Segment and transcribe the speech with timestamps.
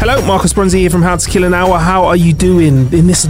[0.00, 1.76] Hello, Marcus Bronzy here from How to Kill an Hour.
[1.76, 3.26] How are you doing in this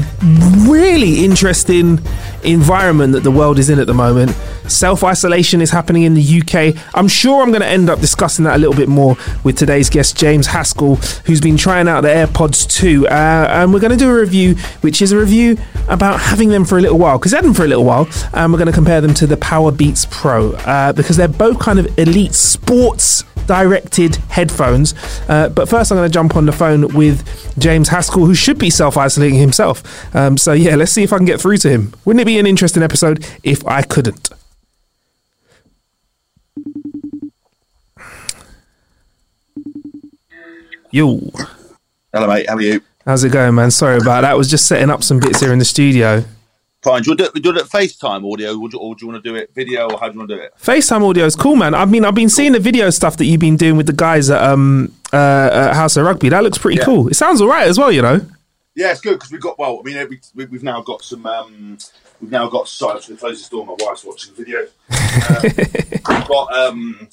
[0.68, 1.98] really interesting
[2.44, 4.32] environment that the world is in at the moment?
[4.70, 6.76] Self isolation is happening in the UK.
[6.94, 9.88] I'm sure I'm going to end up discussing that a little bit more with today's
[9.88, 13.08] guest, James Haskell, who's been trying out the AirPods 2.
[13.08, 15.56] Uh, and we're going to do a review, which is a review
[15.88, 18.06] about having them for a little while, because had them for a little while.
[18.34, 21.58] And we're going to compare them to the Power Beats Pro, uh, because they're both
[21.58, 24.94] kind of elite sports directed headphones.
[25.28, 27.24] Uh, but first, I'm going to jump on the phone with
[27.58, 30.14] James Haskell, who should be self isolating himself.
[30.14, 31.94] Um, so, yeah, let's see if I can get through to him.
[32.04, 34.30] Wouldn't it be an interesting episode if I couldn't?
[40.90, 41.20] Yo.
[42.12, 42.48] Hello, mate.
[42.48, 42.80] How are you?
[43.04, 43.70] How's it going, man?
[43.70, 44.32] Sorry about that.
[44.32, 46.24] I was just setting up some bits here in the studio.
[46.82, 47.02] Fine.
[47.02, 49.04] Do you want to do it, do it FaceTime audio, or do, you, or do
[49.04, 50.52] you want to do it video, or how do you want to do it?
[50.60, 51.74] FaceTime audio is cool, man.
[51.74, 54.30] I mean, I've been seeing the video stuff that you've been doing with the guys
[54.30, 55.16] at um uh,
[55.52, 56.28] at House of Rugby.
[56.28, 56.84] That looks pretty Yeah.
[56.84, 57.08] cool.
[57.08, 58.20] It sounds all right as well, you know.
[58.74, 59.58] Yeah, it's good because we've got.
[59.58, 61.26] Well, I mean, we, we- we've now got some.
[61.26, 61.78] Um,
[62.20, 62.68] we've now got.
[62.68, 63.66] Sorry, I'm just going to close this door.
[63.66, 64.66] My wife's watching the video.
[64.90, 65.40] Uh,
[66.18, 66.52] we've got.
[66.54, 67.08] Um,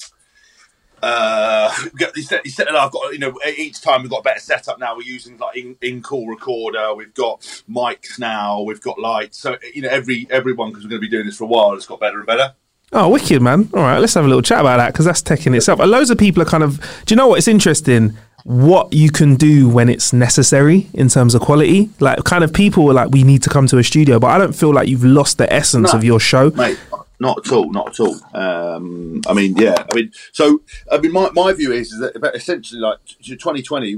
[1.02, 4.40] uh, we got, instead, instead I've got you know each time we've got a better
[4.40, 4.96] setup now.
[4.96, 6.94] We're using like in, in call recorder.
[6.94, 7.40] We've got
[7.70, 8.62] mics now.
[8.62, 9.38] We've got lights.
[9.38, 11.74] So you know every everyone because we're going to be doing this for a while.
[11.74, 12.54] It's got better and better.
[12.92, 13.68] Oh, wicked, man.
[13.74, 15.80] All right, let's have a little chat about that because that's tech in itself.
[15.80, 16.78] And loads of people are kind of.
[17.04, 17.38] Do you know what?
[17.38, 21.90] It's interesting what you can do when it's necessary in terms of quality.
[21.98, 24.38] Like, kind of people are like, we need to come to a studio, but I
[24.38, 25.98] don't feel like you've lost the essence No.
[25.98, 26.50] of your show.
[26.50, 26.78] mate.
[27.18, 28.14] Not at all, not at all.
[28.34, 30.60] Um, I mean, yeah, I mean, so
[30.92, 33.96] I mean, my, my view is, is that essentially like 2020,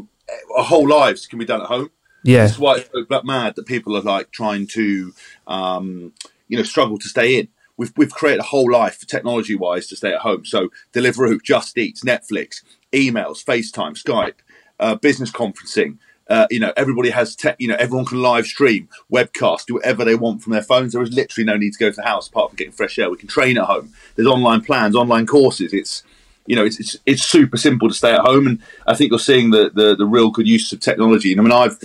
[0.56, 1.90] our whole lives can be done at home.
[2.22, 2.46] Yeah.
[2.46, 5.12] That's why it's so mad that people are like trying to,
[5.48, 6.12] um,
[6.46, 7.48] you know, struggle to stay in.
[7.78, 10.44] We've we've created a whole life for technology wise to stay at home.
[10.44, 12.62] So Deliveroo, Just Eats, Netflix,
[12.92, 14.34] emails, FaceTime, Skype,
[14.78, 15.96] uh, business conferencing.
[16.28, 17.56] Uh, you know, everybody has tech.
[17.58, 20.92] You know, everyone can live stream, webcast, do whatever they want from their phones.
[20.92, 23.08] There is literally no need to go to the house apart from getting fresh air.
[23.08, 23.94] We can train at home.
[24.14, 25.72] There's online plans, online courses.
[25.72, 26.02] It's
[26.46, 29.18] you know, it's, it's it's super simple to stay at home, and I think you're
[29.18, 31.30] seeing the the, the real good use of technology.
[31.32, 31.78] And I mean, I've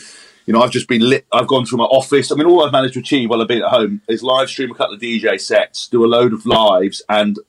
[0.46, 1.26] you know, I've just been lit.
[1.32, 2.32] I've gone through my office.
[2.32, 4.72] I mean, all I've managed to achieve while I've been at home is live stream
[4.72, 7.40] a couple of DJ sets, do a load of lives, and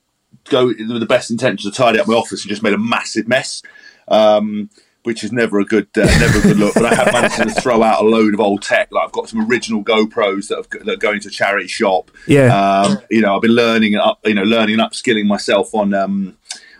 [0.45, 3.27] go with the best intention to tidy up my office and just made a massive
[3.27, 3.61] mess.
[4.07, 4.69] Um,
[5.05, 6.73] which is never a good, uh, never a good look.
[6.73, 8.91] But I have managed to throw out a load of old tech.
[8.91, 12.09] Like I've got some original GoPros that, have, that are going to a charity shop.
[12.25, 12.47] Yeah.
[12.47, 15.93] Um, you know, I've been learning and up, you know, learning and upskilling myself on
[15.93, 16.35] um,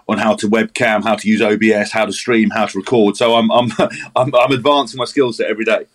[0.10, 3.16] on how to webcam, how to use OBS, how to stream, how to record.
[3.16, 3.72] So I'm I'm
[4.16, 5.86] I'm, I'm advancing my skill set every day.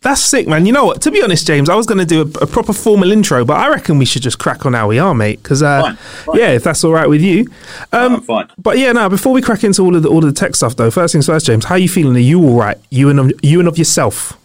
[0.00, 0.64] That's sick, man.
[0.64, 1.02] You know what?
[1.02, 3.56] To be honest, James, I was going to do a, a proper formal intro, but
[3.56, 5.42] I reckon we should just crack on how we are, mate.
[5.42, 6.38] Because, uh, Fine, fine.
[6.38, 7.46] yeah, if that's all right with you.
[7.92, 8.48] Um, Uh, fine.
[8.58, 10.76] But yeah, now Before we crack into all of the all of the tech stuff,
[10.76, 11.64] though, first things first, James.
[11.64, 12.14] How are you feeling?
[12.14, 12.76] Are you all right?
[12.90, 14.38] You and of, you and of yourself.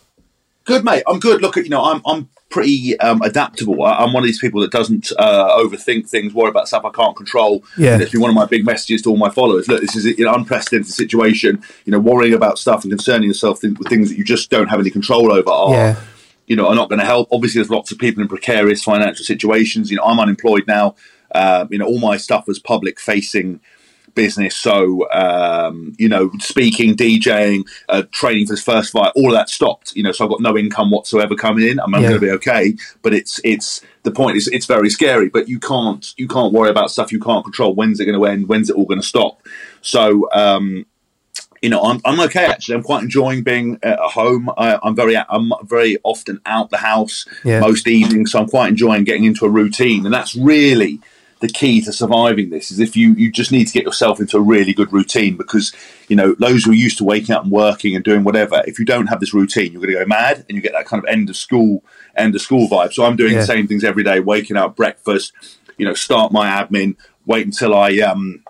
[0.66, 1.04] Good, mate.
[1.08, 1.42] I'm good.
[1.42, 3.82] Look, at you know, I'm I'm pretty um, adaptable.
[3.84, 6.92] I, I'm one of these people that doesn't uh, overthink things, worry about stuff I
[6.92, 7.64] can't control.
[7.80, 7.94] Yeah.
[7.94, 9.68] And it's been one of my big messages to all my followers.
[9.68, 11.64] Look, this is an unprecedented situation.
[11.86, 14.68] You know, worrying about stuff and concerning yourself th- with things that you just don't
[14.68, 15.74] have any control over are.
[15.74, 15.96] Yeah.
[16.46, 17.30] You know, are not going to help.
[17.32, 19.90] Obviously, there's lots of people in precarious financial situations.
[19.90, 20.96] You know, I'm unemployed now.
[21.34, 23.62] Uh, you know, all my stuff was public facing
[24.16, 24.56] business.
[24.56, 29.50] So, um, you know, speaking, DJing, uh, training for this first fight, all of that
[29.50, 29.96] stopped.
[29.96, 31.80] You know, so I've got no income whatsoever coming in.
[31.80, 32.10] I'm, I'm Yeah.
[32.10, 35.30] going to be okay, but it's it's the point is it's very scary.
[35.30, 37.74] But you can't you can't worry about stuff you can't control.
[37.76, 38.48] When's it going to end?
[38.48, 39.42] When's it all going to stop?
[39.82, 40.30] So.
[40.34, 40.86] Um,
[41.62, 42.76] you know, I'm, I'm okay actually.
[42.76, 44.50] I'm quite enjoying being at home.
[44.58, 47.62] I, I'm very I'm very often out the house Yeah.
[47.62, 51.00] most evenings, so I'm quite enjoying getting into a routine, and that's really
[51.44, 54.38] the key to surviving this is if you you just need to get yourself into
[54.38, 55.74] a really good routine because
[56.08, 58.80] you know those who are used to waking up and working and doing whatever if
[58.80, 61.04] you don't have this routine you're going to go mad and you get that kind
[61.04, 61.84] of end of school
[62.16, 63.42] end of school vibe so i'm doing yeah.
[63.42, 65.34] the same things every day waking up breakfast
[65.78, 66.96] you know start my admin
[67.26, 68.42] wait until i um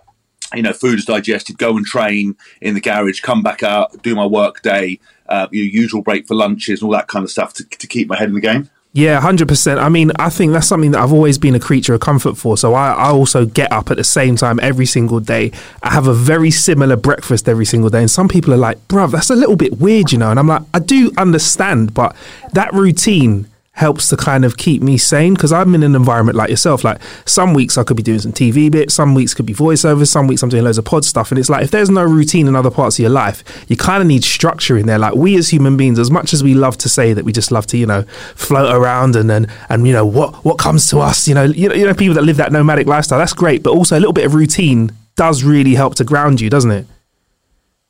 [0.53, 4.13] you know food is digested go and train in the garage come back out do
[4.13, 4.99] my work day
[5.29, 8.07] uh, your usual break for lunches and all that kind of stuff to, to keep
[8.07, 9.79] my head in the game yeah, hundred percent.
[9.79, 12.57] I mean, I think that's something that I've always been a creature of comfort for.
[12.57, 15.51] So I, I also get up at the same time every single day.
[15.81, 19.11] I have a very similar breakfast every single day, and some people are like, "Bruv,
[19.11, 20.29] that's a little bit weird," you know.
[20.29, 22.15] And I'm like, I do understand, but
[22.53, 26.51] that routine helps to kind of keep me sane because I'm in an environment like
[26.51, 26.83] yourself.
[26.83, 30.09] Like some weeks I could be doing some TV bits, some weeks could be voiceovers,
[30.09, 31.31] some weeks I'm doing loads of pod stuff.
[31.31, 34.01] And it's like if there's no routine in other parts of your life, you kind
[34.01, 34.99] of need structure in there.
[34.99, 37.51] Like we as human beings, as much as we love to say that we just
[37.51, 38.03] love to, you know,
[38.35, 41.69] float around and and, and you know what what comes to us, you know, you
[41.69, 43.63] know, you know, people that live that nomadic lifestyle, that's great.
[43.63, 46.85] But also a little bit of routine does really help to ground you, doesn't it?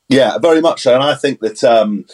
[0.08, 0.94] Yeah, very much so.
[0.94, 2.06] And I think that um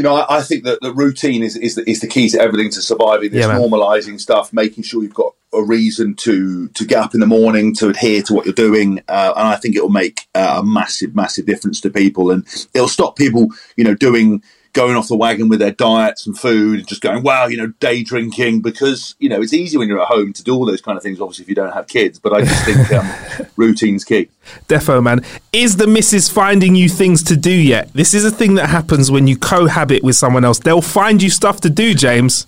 [0.00, 2.40] you know, I, I, think that the routine is is the, is the key to
[2.40, 6.86] everything to surviving this, yeah, normalizing stuff, making sure you've got a reason to to
[6.86, 9.76] get up in the morning to adhere to what you're doing, uh, and I think
[9.76, 13.84] it will make uh, a massive, massive difference to people, and it'll stop people, you
[13.84, 17.46] know, doing going off the wagon with their diets and food and just going, wow,
[17.46, 20.54] you know, day drinking because, you know, it's easy when you're at home to do
[20.54, 22.18] all those kind of things, obviously, if you don't have kids.
[22.18, 24.28] But I just think um, routine's key.
[24.68, 25.24] Defo, man.
[25.52, 27.92] Is the missus finding you things to do yet?
[27.92, 30.58] This is a thing that happens when you cohabit with someone else.
[30.58, 32.46] They'll find you stuff to do, James.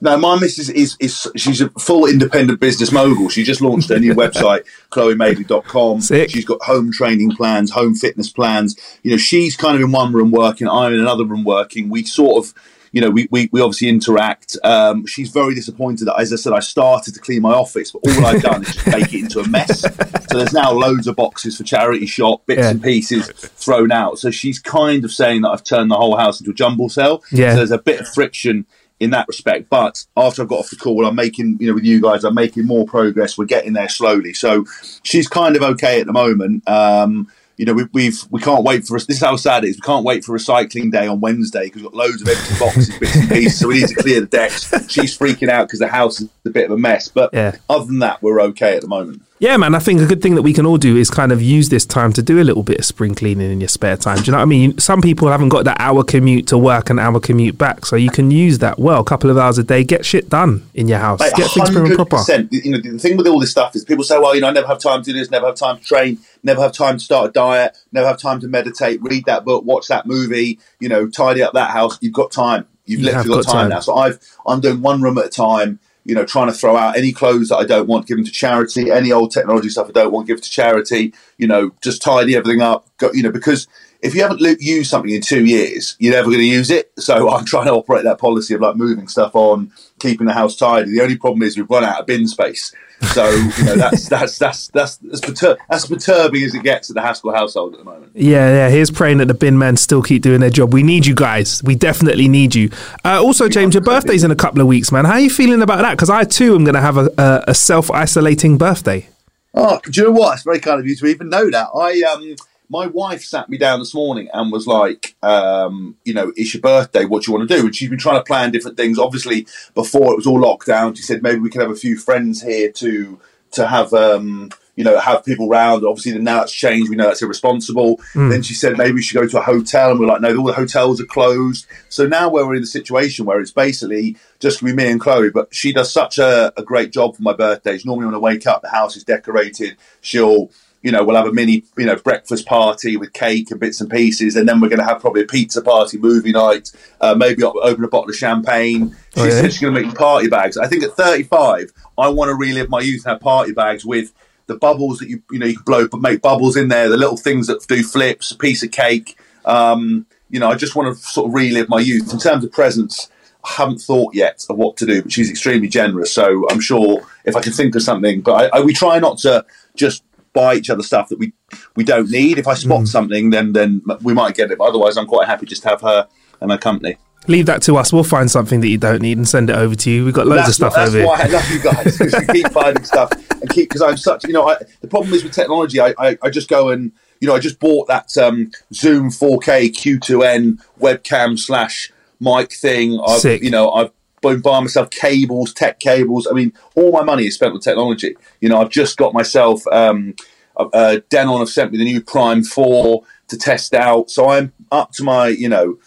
[0.00, 3.28] No, my missus is, is she's a full independent business mogul.
[3.28, 6.00] She just launched her new website, chloemadeley.com.
[6.00, 6.30] Sick.
[6.30, 8.76] She's got home training plans, home fitness plans.
[9.02, 11.88] You know, she's kind of in one room working, I'm in another room working.
[11.88, 12.54] We sort of
[12.92, 14.56] you know, we, we, we obviously interact.
[14.64, 18.00] Um, she's very disappointed that, as I said, I started to clean my office, but
[18.06, 19.80] all I've done is just make it into a mess.
[19.82, 22.70] So there's now loads of boxes for charity shop, bits yeah.
[22.70, 24.18] and pieces thrown out.
[24.18, 27.22] So she's kind of saying that I've turned the whole house into a jumble cell.
[27.30, 27.50] Yeah.
[27.50, 28.66] So there's a bit of friction
[29.00, 29.68] in that respect.
[29.68, 32.34] But after I've got off the call, I'm making, you know, with you guys, I'm
[32.34, 33.38] making more progress.
[33.38, 34.32] We're getting there slowly.
[34.32, 34.64] So
[35.02, 36.68] she's kind of okay at the moment.
[36.68, 39.06] Um, you know, we, we've we can't wait for us.
[39.06, 39.76] This is how sad it is.
[39.76, 42.98] We can't wait for recycling day on Wednesday because we've got loads of empty boxes,
[42.98, 43.58] bits and pieces.
[43.58, 44.70] So we need to clear the decks.
[44.88, 47.08] She's freaking out because the house is a bit of a mess.
[47.08, 47.56] But yeah.
[47.68, 49.22] other than that, we're okay at the moment.
[49.40, 49.74] Yeah, man.
[49.74, 51.86] I think a good thing that we can all do is kind of use this
[51.86, 54.18] time to do a little bit of spring cleaning in your spare time.
[54.18, 54.76] Do you know what I mean?
[54.78, 58.10] Some people haven't got that hour commute to work and hour commute back, so you
[58.10, 59.00] can use that well.
[59.00, 62.18] A couple of hours a day, get shit done in your house, get things proper.
[62.50, 64.52] You know, the thing with all this stuff is people say, "Well, you know, I
[64.52, 67.04] never have time to do this, never have time to train, never have time to
[67.04, 70.88] start a diet, never have time to meditate, read that book, watch that movie, you
[70.88, 72.66] know, tidy up that house." You've got time.
[72.86, 73.80] You've you literally got, got time, time now.
[73.80, 76.96] So I've I'm doing one room at a time you know, trying to throw out
[76.96, 78.90] any clothes that I don't want, give them to charity.
[78.90, 81.12] Any old technology stuff I don't want, give to charity.
[81.36, 82.86] You know, just tidy everything up.
[82.96, 83.68] Go, you know, because
[84.00, 86.90] if you haven't used something in two years, you're never going to use it.
[86.98, 90.56] So I'm trying to operate that policy of like moving stuff on, keeping the house
[90.56, 90.90] tidy.
[90.90, 92.74] The only problem is we've run out of bin space.
[93.12, 96.94] So you know that's that's that's that's as, pertur- as perturbing as it gets at
[96.94, 98.12] the Haskell household at the moment.
[98.14, 98.68] Yeah, yeah.
[98.68, 100.72] Here's praying that the bin men still keep doing their job.
[100.72, 101.62] We need you guys.
[101.62, 102.70] We definitely need you.
[103.04, 105.04] Uh, also, James, your birthday's in a couple of weeks, man.
[105.04, 105.92] How are you feeling about that?
[105.92, 109.08] Because I too am going to have a, a, a self isolating birthday.
[109.54, 110.34] Oh, do you know what?
[110.34, 111.68] It's very kind of you to even know that.
[111.74, 112.36] I um
[112.68, 116.60] my wife sat me down this morning and was like, um, you know, it's your
[116.60, 117.04] birthday.
[117.04, 117.66] What do you want to do?
[117.66, 118.98] And she's been trying to plan different things.
[118.98, 121.96] Obviously, before it was all locked down, she said maybe we could have a few
[121.96, 123.20] friends here to
[123.52, 123.92] to have.
[123.92, 125.84] Um, you know, have people round.
[125.84, 126.88] Obviously, now it's changed.
[126.88, 127.96] We know that's irresponsible.
[128.14, 128.30] Mm.
[128.30, 130.44] Then she said maybe we should go to a hotel, and we're like, no, all
[130.44, 131.66] the hotels are closed.
[131.88, 135.30] So now we're in the situation where it's basically just be me and Chloe.
[135.30, 137.84] But she does such a, a great job for my birthdays.
[137.84, 139.76] Normally, when I wake up, the house is decorated.
[140.00, 143.80] She'll you know, we'll have a mini, you know, breakfast party with cake and bits
[143.80, 147.14] and pieces, and then we're going to have probably a pizza party, movie night, uh,
[147.14, 148.94] maybe open a bottle of champagne.
[149.14, 149.30] She oh, yeah?
[149.30, 150.56] said she's going to make party bags.
[150.56, 154.12] I think at 35, I want to relive my youth and have party bags with
[154.46, 156.96] the bubbles that you, you know, you can blow, but make bubbles in there, the
[156.96, 159.18] little things that do flips, a piece of cake.
[159.44, 162.12] Um, you know, I just want to sort of relive my youth.
[162.12, 163.10] In terms of presents,
[163.44, 166.12] I haven't thought yet of what to do, but she's extremely generous.
[166.12, 169.18] So I'm sure if I can think of something, but I, I, we try not
[169.18, 169.44] to
[169.74, 170.02] just
[170.38, 171.32] buy each other stuff that we
[171.74, 172.38] we don't need.
[172.38, 172.88] If I spot mm.
[172.88, 174.58] something, then then we might get it.
[174.58, 176.08] But otherwise, I'm quite happy just to have her
[176.40, 176.96] and her company.
[177.26, 177.92] Leave that to us.
[177.92, 180.04] We'll find something that you don't need and send it over to you.
[180.04, 181.06] We've got loads that's of stuff what, over here.
[181.06, 184.24] That's I love you guys because we keep finding stuff and keep because I'm such
[184.24, 185.80] you know I, the problem is with technology.
[185.80, 189.70] I, I, I just go and you know I just bought that um, Zoom 4K
[189.72, 193.00] Q2N webcam slash mic thing.
[193.04, 193.42] I've, Sick.
[193.42, 196.26] You know I've been buying myself cables, tech cables.
[196.30, 198.16] I mean, all my money is spent on technology.
[198.40, 199.66] You know, I've just got myself.
[199.68, 200.14] Um,
[200.56, 204.92] uh, Denon have sent me the new Prime Four to test out, so I'm up
[204.92, 205.78] to my, you know,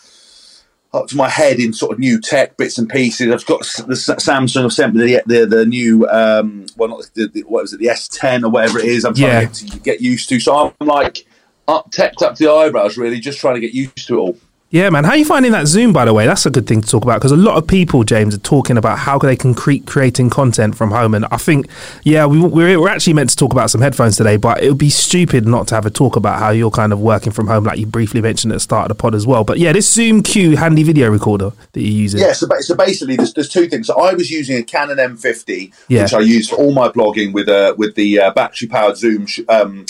[0.93, 3.33] up to my head in sort of new tech bits and pieces.
[3.33, 7.27] I've got the Samsung have sent me the the, the new um, well not the,
[7.27, 9.05] the, what was it the S10 or whatever it is.
[9.05, 9.47] I'm trying yeah.
[9.47, 10.39] to, get, to get used to.
[10.39, 11.25] So I'm like
[11.67, 14.38] up teched up to the eyebrows, really, just trying to get used to it all.
[14.72, 15.04] Yeah, man.
[15.04, 16.25] How are you finding that Zoom, by the way?
[16.25, 18.78] That's a good thing to talk about because a lot of people, James, are talking
[18.78, 21.13] about how they can create creating content from home.
[21.13, 21.68] And I think,
[22.04, 24.78] yeah, we, we're, we're actually meant to talk about some headphones today, but it would
[24.78, 27.66] be stupid not to have a talk about how you're kind of working from home,
[27.66, 29.44] like you briefly mentioned at the start of the pod as well.
[29.44, 32.22] But yeah, this Zoom Q handy video recorder that you're using.
[32.22, 33.88] Yeah, so, so basically, there's, there's two things.
[33.88, 36.04] So I was using a Canon M50, yeah.
[36.04, 39.25] which I use for all my blogging with, uh, with the uh, battery powered Zoom.
[39.25, 39.86] Sh- um,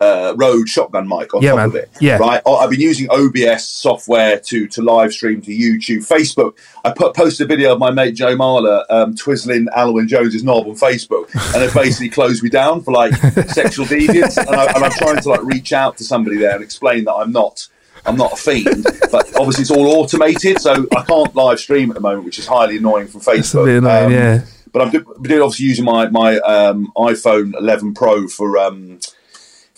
[0.00, 1.68] uh, Rode shotgun mic on yeah, top man.
[1.68, 1.90] of it.
[2.00, 2.16] Yeah.
[2.18, 2.42] Right.
[2.46, 6.56] I've been using OBS software to to live stream to YouTube, Facebook.
[6.84, 10.44] I put posted a video of my mate Joe Marler um, twizzling Alun Wyn Jones's
[10.44, 13.14] knob on Facebook, and it basically closed me down for like
[13.48, 14.36] sexual deviance.
[14.38, 17.32] And, I, am trying to like reach out to somebody there and explain that I'm
[17.32, 17.68] not.
[18.06, 21.94] I'm not a fiend, but obviously it's all automated, so I can't live stream at
[21.94, 23.78] the moment, which is highly annoying from Facebook.
[23.78, 24.44] Annoying, um, yeah.
[24.72, 28.98] But I'm doing obviously using my my um, iPhone 11 Pro for um,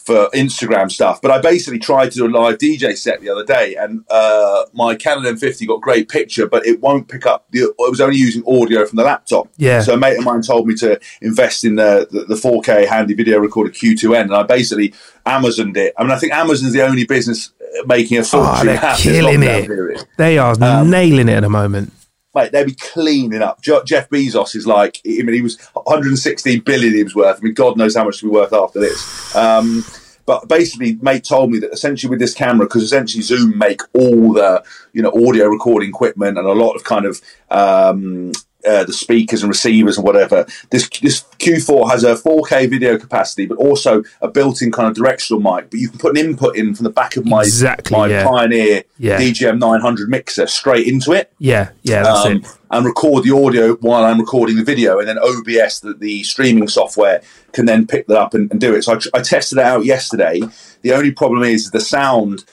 [0.06, 1.20] for Instagram stuff.
[1.20, 4.64] But I basically tried to do a live DJ set the other day, and uh,
[4.72, 7.46] my Canon M50 got great picture, but it won't pick up.
[7.50, 9.48] The, it was only using audio from the laptop.
[9.56, 9.80] Yeah.
[9.80, 13.14] So a mate of mine told me to invest in the, the, the 4K handy
[13.14, 14.94] video recorder Q2N, and I basically
[15.26, 15.92] Amazoned it.
[15.98, 17.50] I mean, I think Amazon's the only business
[17.84, 18.68] making a fortune.
[18.68, 19.66] Oh, they're killing it.
[19.66, 20.06] Period.
[20.16, 21.92] They are um, nailing it at the moment
[22.36, 23.60] mate, they'd be cleaning up.
[23.60, 27.38] Jeff Bezos is like, I mean, he was 116 billion he was worth.
[27.38, 29.34] I mean, God knows how much to be worth after this.
[29.34, 29.84] Um,
[30.26, 34.32] but basically, mate told me that essentially with this camera, because essentially Zoom make all
[34.32, 34.62] the
[34.92, 38.32] you know audio recording equipment and a lot of kind of um,
[38.66, 40.46] uh, the speakers and receivers and whatever.
[40.70, 45.40] This this Q4 has a 4K video capacity, but also a built-in kind of directional
[45.40, 45.70] mic.
[45.70, 48.24] But you can put an input in from the back of my exactly, my yeah.
[48.24, 49.18] Pioneer yeah.
[49.18, 51.32] DJM 900 mixer straight into it.
[51.38, 52.46] Yeah, yeah, that's um, it.
[52.70, 56.68] And record the audio while I'm recording the video, and then OBS, the, the streaming
[56.68, 58.82] software, can then pick that up and, and do it.
[58.82, 60.42] So I, I tested it out yesterday.
[60.82, 62.44] The only problem is the sound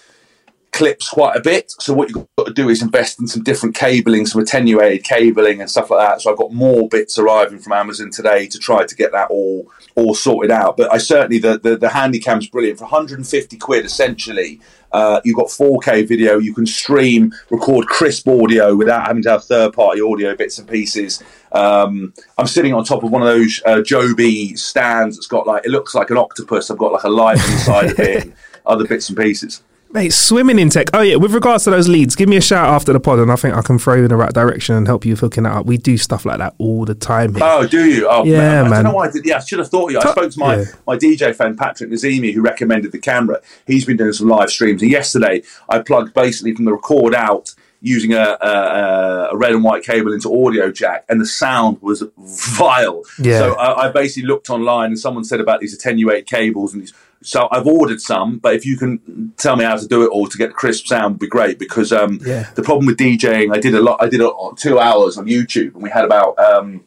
[0.74, 1.72] clips quite a bit.
[1.80, 5.62] So what you've got to do is invest in some different cabling, some attenuated cabling
[5.62, 6.22] and stuff like that.
[6.22, 9.72] So I've got more bits arriving from Amazon today to try to get that all
[9.96, 10.76] all sorted out.
[10.76, 14.60] But I certainly the the, the Handycam's brilliant for 150 quid essentially.
[14.92, 16.38] Uh, you've got 4K video.
[16.38, 21.22] You can stream, record crisp audio without having to have third-party audio bits and pieces.
[21.52, 25.18] Um, I'm sitting on top of one of those uh, Joby stands.
[25.18, 26.70] It's got like it looks like an octopus.
[26.70, 28.34] I've got like a light inside of it, and
[28.68, 29.64] other bits and pieces.
[29.94, 30.88] Mate, swimming in tech.
[30.92, 33.32] Oh yeah, with regards to those leads, give me a shout after the pod, and
[33.32, 35.44] I think I can throw you in the right direction and help you with hooking
[35.44, 35.68] that up.
[35.68, 37.36] We do stuff like that all the time.
[37.36, 37.44] Here.
[37.46, 38.08] Oh, do you?
[38.10, 38.66] Oh, yeah, man.
[38.66, 38.74] I, man.
[38.74, 39.24] I don't know why I did.
[39.24, 40.00] Yeah, I should have thought you.
[40.00, 40.66] I spoke to my, yeah.
[40.88, 43.40] my DJ friend Patrick Nazemi, who recommended the camera.
[43.68, 47.54] He's been doing some live streams, and yesterday I plugged basically from the record out
[47.84, 52.02] using a, a, a, red and white cable into audio jack, and the sound was
[52.18, 53.04] vile.
[53.20, 53.40] Yeah.
[53.40, 56.94] So I, I, basically looked online, and someone said about these attenuate cables and these.
[57.24, 60.28] So I've ordered some, but if you can tell me how to do it all
[60.28, 61.60] to get crisp sound, would be great.
[61.60, 62.50] Because um, yeah.
[62.56, 64.02] the problem with DJing, I did a lot.
[64.02, 66.84] I did a, two hours on YouTube, and we had about um,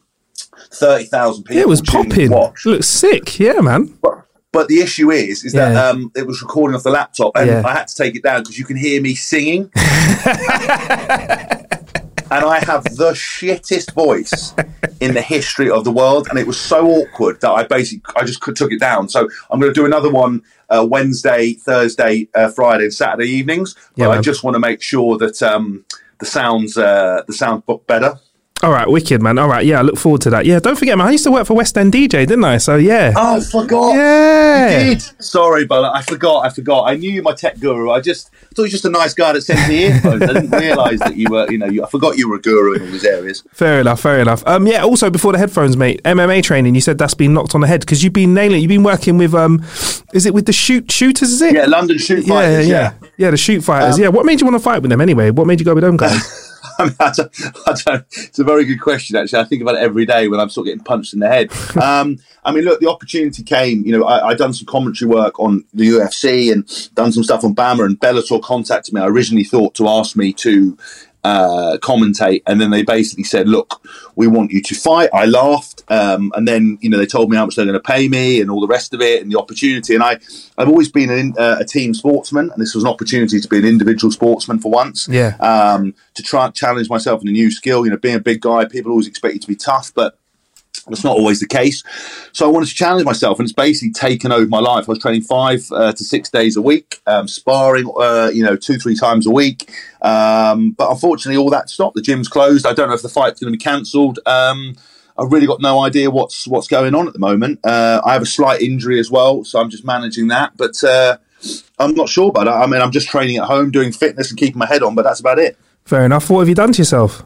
[0.71, 1.57] thirty thousand people.
[1.57, 2.31] Yeah, it was popping.
[2.31, 3.39] It looks sick.
[3.39, 3.97] Yeah, man.
[4.01, 5.87] But, but the issue is, is that yeah.
[5.87, 7.65] um, it was recording off the laptop, and.
[7.65, 9.71] I had to take it down because you can hear me singing.
[12.31, 14.53] and I have the shittest voice
[14.99, 18.25] in the history of the world, and it was so awkward that I basically I
[18.25, 19.09] just took it down.
[19.09, 23.75] So I'm going to do another one uh, Wednesday, Thursday, uh, Friday, and Saturday evenings.
[23.95, 25.85] But yeah, I just want to make sure that um,
[26.19, 28.19] the sounds uh, the sounds better.
[28.63, 29.37] All right, wicked man.
[29.37, 30.47] All right, yeah, I look forward to that.
[30.47, 31.07] Yeah, don't forget, man.
[31.07, 32.57] I used to work for West End DJ, didn't I?
[32.57, 33.13] So yeah.
[33.15, 33.93] Oh, I forgot.
[33.93, 35.01] Yeah, you did.
[35.23, 36.43] Sorry, but I forgot.
[36.43, 36.89] I forgot.
[36.89, 37.91] I knew you, my tech guru.
[37.91, 40.23] I just thought you were just a nice guy that sent me earphones.
[40.23, 41.49] I didn't realise that you were.
[41.51, 43.43] You know, you, I forgot you were a guru in all these areas.
[43.51, 43.99] Fair enough.
[43.99, 44.43] Fair enough.
[44.47, 44.83] Um, yeah.
[44.83, 46.73] Also, before the headphones, mate, MMA training.
[46.73, 48.61] You said that's been knocked on the head because you've been nailing.
[48.61, 49.63] You've been working with um,
[50.13, 51.31] is it with the shoot shooters?
[51.31, 51.53] Is it?
[51.53, 52.67] Yeah, London shoot fighters.
[52.67, 53.09] Yeah, yeah, yeah.
[53.17, 53.95] yeah the shoot fighters.
[53.95, 54.07] Um, yeah.
[54.07, 55.29] What made you want to fight with them anyway?
[55.29, 56.45] What made you go with them guys?
[56.79, 57.31] I mean, I don't,
[57.67, 59.39] I don't, it's a very good question, actually.
[59.39, 61.51] I think about it every day when I'm sort of getting punched in the head.
[61.87, 63.85] Um, I mean, look, the opportunity came.
[63.85, 66.65] You know, I, I done some commentary work on the UFC and
[66.95, 69.01] done some stuff on BAMMA, and Bellator contacted me.
[69.01, 70.77] I originally thought to ask me to
[71.27, 73.81] uh, commentate, and then they basically said, "Look,
[74.15, 77.35] we want you to fight." I laughed, um, and then you know they told me
[77.35, 79.37] how much they're going to pay me and all the rest of it, and the
[79.37, 79.93] opportunity.
[79.93, 80.19] And I,
[80.57, 83.57] I've always been an, uh, a team sportsman, and this was an opportunity to be
[83.57, 85.07] an individual sportsman for once.
[85.09, 85.35] Yeah.
[85.39, 87.85] Um, to try and challenge myself in a new skill.
[87.85, 90.17] You know, being a big guy, people always expect you to be tough, but
[90.89, 91.83] that's not always the case.
[92.31, 94.85] So I wanted to challenge myself, and it's basically taken over my life.
[94.87, 98.55] I was training five uh, to six days a week, um, sparring, uh, you know,
[98.55, 99.71] two, three times a week.
[100.01, 101.95] Um, but unfortunately, all that stopped.
[101.95, 102.65] The gym's closed.
[102.65, 104.19] I don't know if the fight's going to be cancelled.
[104.25, 104.75] Um,
[105.17, 107.59] I've really got no idea what's what's going on at the moment.
[107.63, 110.55] Uh, I have a slight injury as well, so I'm just managing that.
[110.55, 111.17] But uh,
[111.79, 112.51] I'm not sure about it.
[112.51, 115.03] I mean, I'm just training at home, doing fitness and keeping my head on, but
[115.03, 115.57] that's about it.
[115.85, 116.29] Fair enough.
[116.29, 117.25] What have you done to yourself?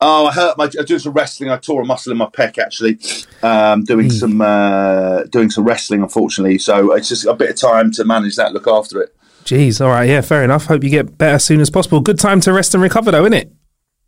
[0.00, 0.64] Oh, I hurt my.
[0.64, 1.50] I doing some wrestling.
[1.50, 2.98] I tore a muscle in my pec actually.
[3.42, 6.58] Um, doing some uh, doing some wrestling, unfortunately.
[6.58, 9.16] So it's just a bit of time to manage that, look after it.
[9.44, 9.80] Jeez.
[9.80, 10.08] All right.
[10.08, 10.20] Yeah.
[10.20, 10.66] Fair enough.
[10.66, 12.00] Hope you get better as soon as possible.
[12.00, 13.52] Good time to rest and recover, though, isn't it?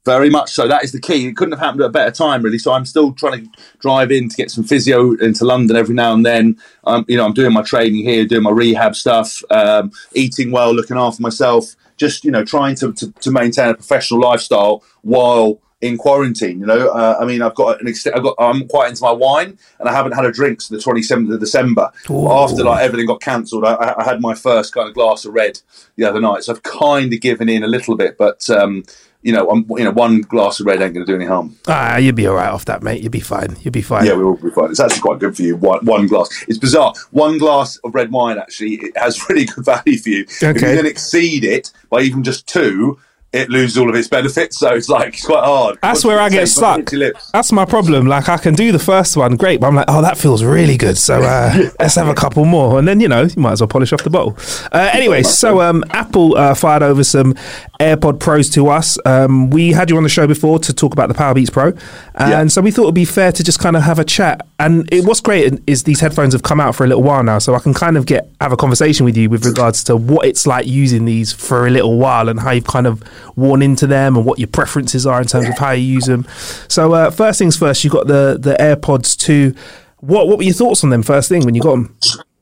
[0.04, 0.66] Very much so.
[0.66, 1.28] That is the key.
[1.28, 2.58] It couldn't have happened at a better time, really.
[2.58, 6.12] So I'm still trying to drive in to get some physio into London every now
[6.12, 6.56] and then.
[6.84, 10.74] Um, you know, I'm doing my training here, doing my rehab stuff, um, eating well,
[10.74, 11.76] looking after myself.
[11.96, 16.60] Just you know, trying to, to, to maintain a professional lifestyle while in quarantine.
[16.60, 18.16] You know, uh, I mean, I've got an extent.
[18.16, 18.34] I've got.
[18.38, 21.40] I'm quite into my wine, and I haven't had a drink since the 27th of
[21.40, 21.90] December.
[22.10, 22.30] Ooh.
[22.30, 25.60] After like everything got cancelled, I, I had my first kind of glass of red
[25.96, 26.44] the other night.
[26.44, 28.48] So I've kind of given in a little bit, but.
[28.50, 28.84] Um,
[29.20, 31.56] you know, I'm, you know, one glass of red ain't going to do any harm.
[31.66, 33.02] Ah, you'll be all right off that, mate.
[33.02, 33.56] You'll be fine.
[33.62, 34.06] You'll be fine.
[34.06, 34.70] Yeah, we will be fine.
[34.70, 35.56] It's actually quite good for you.
[35.56, 36.28] One, one glass.
[36.46, 36.94] It's bizarre.
[37.10, 40.20] One glass of red wine actually it has really good value for you.
[40.22, 40.76] If you Okay.
[40.76, 43.00] then exceed it by even just two,
[43.32, 44.58] it loses all of its benefits.
[44.58, 45.78] So it's like it's quite hard.
[45.82, 46.76] That's Once where I get taste, once it stuck.
[46.78, 47.30] hits your lips.
[47.32, 48.06] That's my problem.
[48.06, 50.76] Like I can do the first one, great, but I'm like, oh, that feels really
[50.76, 50.96] good.
[50.96, 53.68] So uh, let's have a couple more, and then you know, you might as well
[53.68, 54.36] polish off the bottle.
[54.72, 57.34] Uh, anyway, so um, Apple uh, fired over some
[57.80, 58.96] AirPod Pros to us.
[59.04, 61.68] Um, we had you on the show before to talk about the Powerbeats Pro,
[62.14, 62.46] and Yeah.
[62.46, 64.46] so we thought it'd be fair to just kind of have a chat.
[64.58, 67.38] And it, what's great is these headphones have come out for a little while now,
[67.38, 70.26] so I can kind of get have a conversation with you with regards to what
[70.26, 73.02] it's like using these for a little while and how you've kind of
[73.36, 76.26] worn into them and what your preferences are in terms of how you use them.
[76.68, 79.54] So uh, first things first, you got the the AirPods two.
[80.00, 81.96] What what were your thoughts on them first thing when you got them?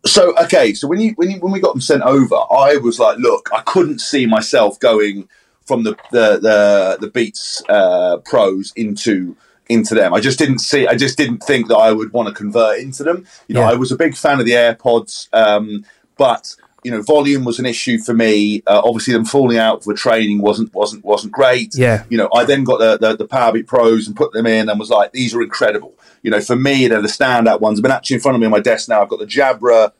[0.04, 2.98] So okay, so when you when you, when we got them sent over, I was
[3.00, 5.28] like, look, I couldn't see myself going
[5.64, 9.36] from the the the, the Beats uh, Pros into
[9.68, 10.14] into them.
[10.14, 10.86] I just didn't see.
[10.86, 13.26] I just didn't think that I would want to convert into them.
[13.48, 13.70] You know, Yeah.
[13.70, 15.84] I was a big fan of the AirPods, um,
[16.16, 16.54] but
[16.86, 18.62] you know, volume was an issue for me.
[18.64, 21.74] Uh, obviously, them falling out for training wasn't wasn't wasn't great.
[21.74, 22.04] Yeah.
[22.08, 24.78] You know, I then got the the, the Powerbeat Pros and put them in and
[24.78, 25.94] was like, these are incredible.
[26.22, 27.80] You know, for me, they're the standout ones.
[27.80, 29.02] I've been actually in front of me on my desk now.
[29.02, 29.90] I've got the Jabra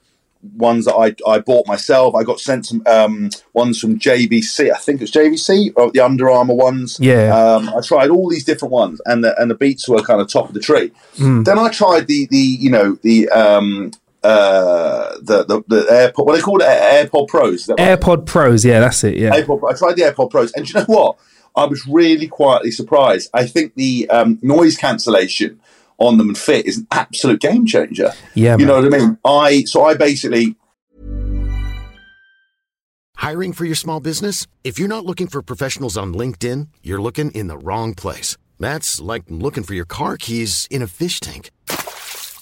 [0.55, 2.15] ones that I, I bought myself.
[2.15, 4.73] I got sent some um, ones from JVC.
[4.73, 6.99] I think it was JVC, or the Under Armour ones.
[7.01, 7.35] Yeah.
[7.37, 10.29] Um, I tried all these different ones, and the and the Beats were kind of
[10.29, 10.93] top of the tree.
[11.43, 13.91] Then I tried the the you know the um,
[14.27, 16.27] uh, the the the AirPod.
[16.27, 16.63] What are they called?
[16.63, 17.61] Air- AirPod Pros.
[17.61, 17.99] Is that right?
[17.99, 19.17] AirPod Pros, yeah, that's it.
[19.17, 21.19] Yeah, AirPod I tried the AirPod Pros, and do you know what?
[21.55, 23.31] I was really quietly surprised.
[23.33, 25.61] I think the um, noise cancellation
[25.99, 28.13] on them and fit is an absolute game changer.
[28.35, 28.67] Yeah, you man.
[28.67, 29.19] know what I mean.
[29.25, 30.57] I so I basically
[33.17, 34.47] Hiring for your small business?
[34.63, 38.37] If you're not looking for professionals on LinkedIn, you're looking in the wrong place.
[38.61, 41.51] That's like looking for your car keys in a fish tank.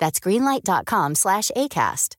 [0.00, 2.16] That's greenlight.com slash ACAST.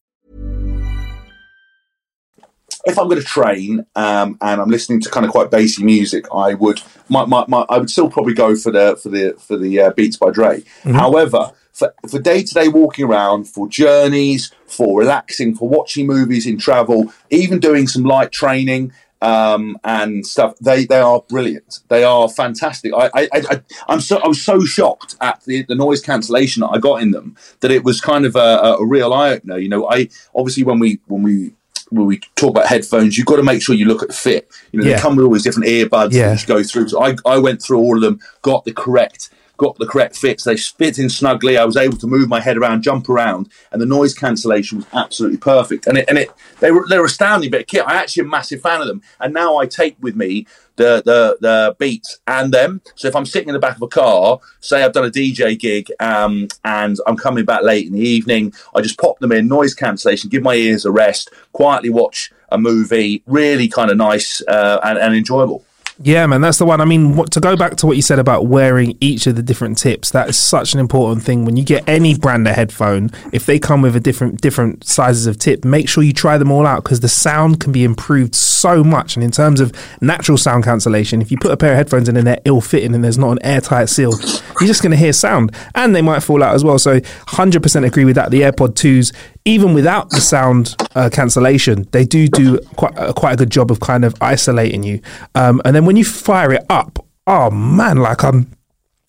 [2.85, 6.25] if I'm going to train um, and I'm listening to kind of quite bassy music,
[6.33, 9.57] I would my, my, my I would still probably go for the for the for
[9.57, 10.63] the uh, Beats by Dre.
[10.83, 16.47] However, for for day to day walking around, for journeys, for relaxing, for watching movies
[16.47, 18.91] in travel, even doing some light training.
[19.23, 20.55] Um, and stuff.
[20.59, 21.79] They they are brilliant.
[21.89, 22.91] They are fantastic.
[22.91, 26.69] I I, I I'm so I was so shocked at the, the noise cancellation that
[26.69, 28.39] I got in them that it was kind of a,
[28.79, 29.59] a real eye opener.
[29.59, 31.51] You know, I obviously when we when we
[31.91, 34.49] when we talk about headphones, you've got to make sure you look at the fit.
[34.71, 34.95] You know, Yeah.
[34.95, 36.29] they come with all these different earbuds Yeah.
[36.29, 36.87] that you go through.
[36.89, 39.29] So I, I went through all of them, got the correct
[39.61, 40.43] got the correct fits.
[40.43, 41.55] They fit in snugly.
[41.55, 44.87] I was able to move my head around, jump around, and the noise cancellation was
[44.91, 45.85] absolutely perfect.
[45.85, 47.85] And it and it they were they were astounding bit of kit.
[47.85, 49.03] I actually a massive fan of them.
[49.19, 50.47] And now I take with me
[50.77, 52.81] the the the beats and them.
[52.95, 55.57] So if I'm sitting in the back of a car, say I've done a DJ
[55.59, 59.47] gig, um, and I'm coming back late in the evening, I just pop them in,
[59.47, 64.41] noise cancellation, give my ears a rest, quietly watch a movie, really kind of nice
[64.47, 65.63] uh, and, and enjoyable.
[66.03, 66.81] Yeah, man, that's the one.
[66.81, 69.43] I mean, what, to go back to what you said about wearing each of the
[69.43, 71.45] different tips, that is such an important thing.
[71.45, 75.27] When you get any brand of headphone, if they come with a different different sizes
[75.27, 78.33] of tip, make sure you try them all out because the sound can be improved
[78.33, 79.15] so much.
[79.15, 82.17] And in terms of natural sound cancellation, if you put a pair of headphones in
[82.17, 84.13] and they're ill fitting and there's not an airtight seal,
[84.59, 86.79] you're just going to hear sound, and they might fall out as well.
[86.79, 88.31] So, hundred percent agree with that.
[88.31, 89.13] The AirPod twos,
[89.45, 93.71] even without the sound uh, cancellation, they do do quite uh, quite a good job
[93.71, 95.01] of kind of isolating you.
[95.35, 98.47] Um, and then when you fire it up, oh man, like um,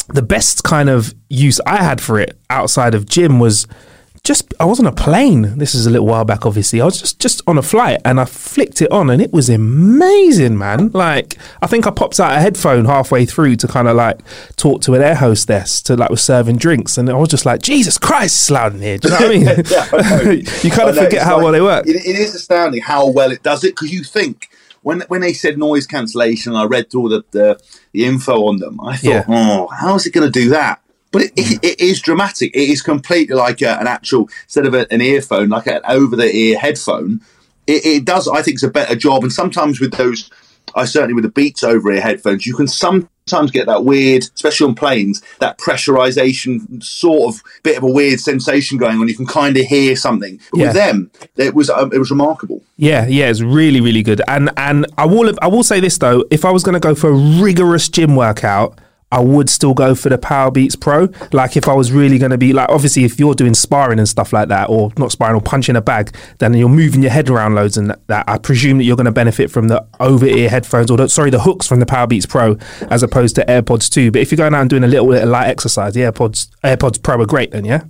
[0.09, 3.66] the best kind of use I had for it outside of gym was
[4.25, 5.59] just I was on a plane.
[5.59, 6.81] This is a little while back, obviously.
[6.81, 9.51] I was just just on a flight and I flicked it on and it was
[9.51, 10.91] amazing, man.
[10.93, 14.21] Like I think I popped out a headphone halfway through to kind of like
[14.57, 17.63] talk to an air hostess to like was serving drinks, and I was just like,
[17.63, 18.99] Jesus Christ, it's loud in here.
[18.99, 19.45] Do you know what I mean?
[19.73, 20.31] Yeah, I
[20.63, 21.87] you kind of forget how like- well they work.
[21.89, 24.51] It, it is astounding how well it does it because you think
[24.83, 27.61] when when they said noise cancellation, I read through all the, the
[27.93, 28.81] the info on them.
[28.81, 29.25] I thought, Yeah.
[29.29, 30.81] oh, how is it going to do that?
[31.12, 32.57] But it, it, it is dramatic.
[32.57, 36.16] It is completely like a, an actual instead of a, an earphone, like an over
[36.16, 37.20] the ear headphone.
[37.66, 39.22] It, it does, I think, it's a better job.
[39.22, 40.31] And sometimes with those,
[40.75, 44.66] I certainly with the Beats over ear headphones, you can sometimes get that weird, especially
[44.68, 49.07] on planes, that pressurization sort of bit of a weird sensation going on.
[49.09, 50.40] You can kind of hear something.
[50.51, 50.66] But Yeah.
[50.66, 52.62] with them, it was um, it was remarkable.
[52.77, 54.22] Yeah, yeah, it's really, really good.
[54.29, 56.94] And and I will I will say this though, if I was going to go
[56.94, 58.79] for a rigorous gym workout,
[59.12, 61.11] I would still go for the Power Beats Pro.
[61.33, 64.09] Like if I was really going to be like, obviously, if you're doing sparring and
[64.09, 67.29] stuff like that, or not sparring or punching a bag, then you're moving your head
[67.29, 68.25] around loads and that.
[68.27, 71.31] I presume that you're going to benefit from the over ear headphones or the, sorry,
[71.31, 72.57] the hooks from the Power Beats Pro
[72.90, 74.11] as opposed to AirPods 2.
[74.11, 76.48] But if you're going out and doing a little bit of light exercise, the AirPods
[76.64, 77.51] AirPods Pro are great.
[77.51, 77.83] Then yeah.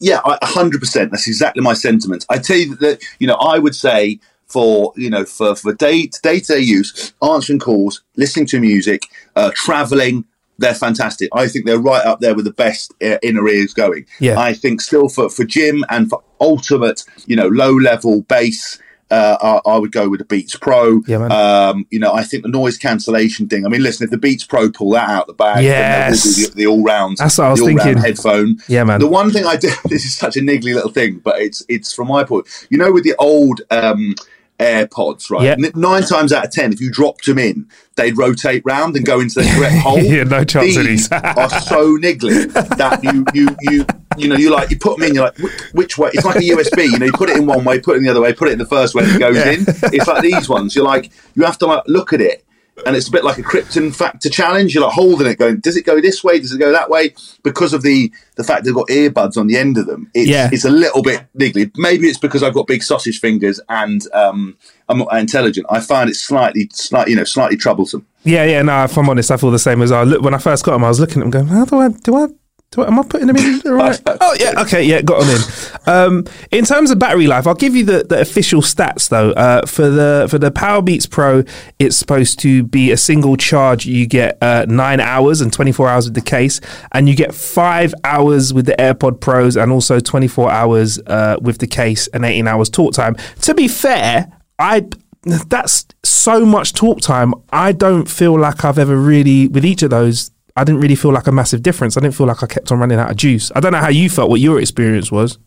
[0.00, 1.12] Yeah, hundred percent.
[1.12, 2.26] That's exactly my sentiment.
[2.28, 4.18] I tell you that you know I would say
[4.52, 9.02] for you know for for day to day use, answering calls, listening to music,
[9.36, 10.24] uh, traveling.
[10.58, 11.28] They're fantastic.
[11.32, 14.06] I think they're right up there with the best uh, inner ears going.
[14.20, 14.38] Yeah.
[14.38, 18.78] I think still for for gym and for ultimate, you know, low level bass.
[19.10, 21.02] Uh, I, I would go with the Beats Pro.
[21.06, 21.26] Yeah.
[21.26, 23.66] Um, you know, I think the noise cancellation thing.
[23.66, 26.22] I mean, listen, if the Beats Pro pull that out the bag, Yes.
[26.22, 27.18] then the, the all round.
[27.18, 27.98] That's what I was thinking.
[27.98, 28.56] Headphone.
[28.68, 29.00] Yeah, man.
[29.00, 29.68] The one thing I do.
[29.90, 32.46] This is such a niggly little thing, but it's it's from my point.
[32.70, 34.14] You know, with the old um,
[34.62, 35.44] AirPods, right?
[35.44, 35.52] Yeah.
[35.66, 39.04] N- Nine times out of ten, if you dropped them in, they'd rotate round and
[39.04, 39.98] go into the correct hole.
[39.98, 41.10] Yeah, no chance of these.
[41.12, 45.14] are so niggly that you you you you know you like you put them in.
[45.14, 45.38] You're like
[45.72, 46.10] which, way?
[46.14, 46.84] It's like a USB.
[46.90, 48.48] You know, you put it in one way, put it in the other way, put
[48.48, 49.64] it in the first way, it goes in.
[49.92, 50.74] It's like these ones.
[50.74, 52.44] You're like you have to like look at it.
[52.86, 54.74] And it's a bit like a Krypton factor challenge.
[54.74, 56.40] You're like holding it, going, does it go this way?
[56.40, 57.14] Does it go that way?
[57.42, 60.48] Because of the the fact they've got earbuds on the end of them, it's, Yeah.
[60.50, 61.70] it's a little bit niggly.
[61.76, 64.56] Maybe it's because I've got big sausage fingers and um,
[64.88, 65.66] I'm not intelligent.
[65.70, 68.06] I find it slightly, slightly, you know, slightly troublesome.
[68.24, 68.62] Yeah, yeah.
[68.62, 70.72] No, if I'm honest, I feel the same as I look when I first got
[70.72, 70.84] them.
[70.84, 72.28] I was looking at them, going, "How do I do I
[72.72, 75.30] do I, am I putting them in the right?" oh yeah, okay, yeah, got them
[75.30, 75.42] in.
[75.86, 79.30] Um, in terms of battery life, I'll give you the, the official stats though.
[79.30, 81.44] Uh, for the for the Power Beats Pro,
[81.78, 83.86] it's supposed to be a single charge.
[83.86, 87.94] You get uh, nine hours and 24 hours with the case, and you get five
[88.02, 92.48] hours with the AirPod Pros, and also 24 hours uh, with the case and 18
[92.48, 93.16] hours talk time.
[93.42, 94.86] To be fair, I
[95.24, 97.34] that's so much talk time.
[97.50, 100.30] I don't feel like I've ever really with each of those.
[100.56, 101.96] I didn't really feel like a massive difference.
[101.96, 103.50] I didn't feel like I kept on running out of juice.
[103.54, 104.28] I don't know how you felt.
[104.30, 105.38] What your experience was?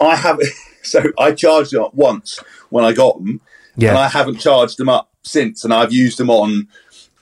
[0.00, 0.40] I have
[0.82, 3.40] so I charged them up once when I got them,
[3.76, 3.90] Yeah.
[3.90, 5.64] and I haven't charged them up since.
[5.64, 6.66] And I've used them on,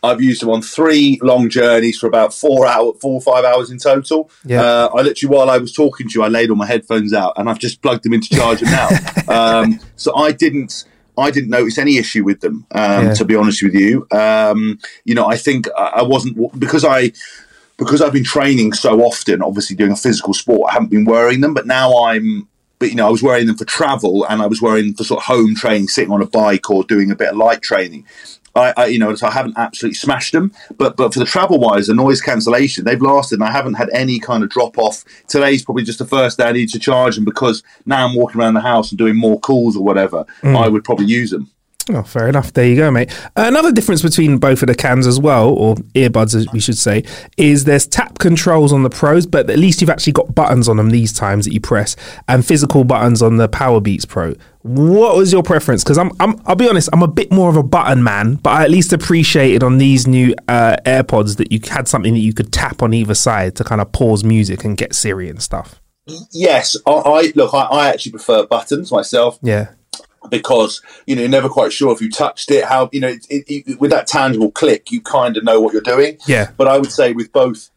[0.03, 3.71] I've used them on three long journeys for about four hour, four or five hours
[3.71, 4.31] in total.
[4.47, 4.63] Yeah.
[4.63, 7.35] Uh, I literally while I was talking to you, I laid all my headphones out
[7.37, 8.89] and I've just plugged them in to charge them now.
[9.61, 10.85] um, so I didn't.
[11.21, 12.67] I didn't notice any issue with them.
[12.73, 13.15] Um, Yeah.
[13.15, 17.13] To be honest with you, um, you know, I think I wasn't because I
[17.77, 19.43] because I've been training so often.
[19.43, 21.55] Obviously, doing a physical sport, I haven't been wearing them.
[21.55, 22.47] But now I'm.
[22.79, 25.05] But you know, I was wearing them for travel, and I was wearing them for
[25.05, 28.07] sort of home training, sitting on a bike or doing a bit of light training.
[28.55, 31.59] I, I you know, so I haven't absolutely smashed them, but but for the travel
[31.59, 35.05] wise, the noise cancellation, they've lasted, and I haven't had any kind of drop off.
[35.29, 38.41] Today's probably just the first day I need to charge them because now I'm walking
[38.41, 40.25] around the house and doing more calls or whatever.
[40.41, 40.57] Hmm.
[40.57, 41.51] I would probably use them.
[41.89, 42.53] Oh, fair enough.
[42.53, 43.11] There you go, mate.
[43.35, 47.05] Another difference between both of the cans as well, or earbuds, as we should say,
[47.37, 50.77] is there's tap controls on the Pros, but at least you've actually got buttons on
[50.77, 51.97] them these times that you press,
[52.29, 54.35] and physical buttons on the Power Beats Pro.
[54.63, 55.83] What was your preference?
[55.83, 58.51] Because I'm, I'm, I'll be honest, I'm a bit more of a button man, but
[58.51, 62.35] I at least appreciated on these new uh, AirPods that you had something that you
[62.35, 65.81] could tap on either side to kind of pause music and get Siri and stuff.
[66.33, 67.55] Yes, I, I look.
[67.55, 69.39] I, I actually prefer buttons myself.
[69.43, 69.71] Yeah.
[70.29, 73.27] Because you know you're never quite sure if you touched it how you know it,
[73.31, 76.51] it, it- with that tangible click you kind of know what you're doing Yeah.
[76.59, 77.71] but i would say with both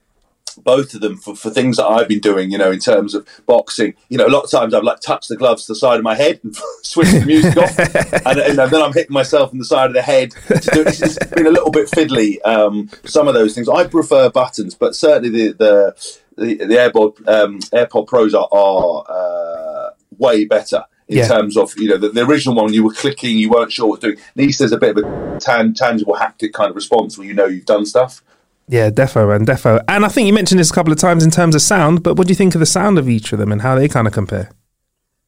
[0.64, 3.28] both of them for, for things that i've been doing you know in terms of
[3.48, 5.98] boxing you know a lot of times i've like touched the gloves to the side
[5.98, 7.80] of my head and switched the music off
[8.28, 10.88] and, and then i'm hitting myself in the side of the head to do it.
[10.88, 14.76] it's, it's been a little bit fiddly um, some of those things i prefer buttons
[14.76, 20.84] but certainly the the the, the AirPod um, AirPod Pros are, are uh, way better
[21.08, 21.28] in Yeah.
[21.28, 24.02] terms of you know the, the original one you were clicking you weren't sure what
[24.02, 27.18] was doing at least there's a bit of a tan, tangible haptic kind of response
[27.18, 28.24] where you know you've done stuff
[28.70, 29.82] Yeah, defo and defo.
[29.90, 32.16] And I think you mentioned this a couple of times in terms of sound, but
[32.18, 34.08] what do you think of the sound of each of them and how they kind
[34.08, 34.50] of compare?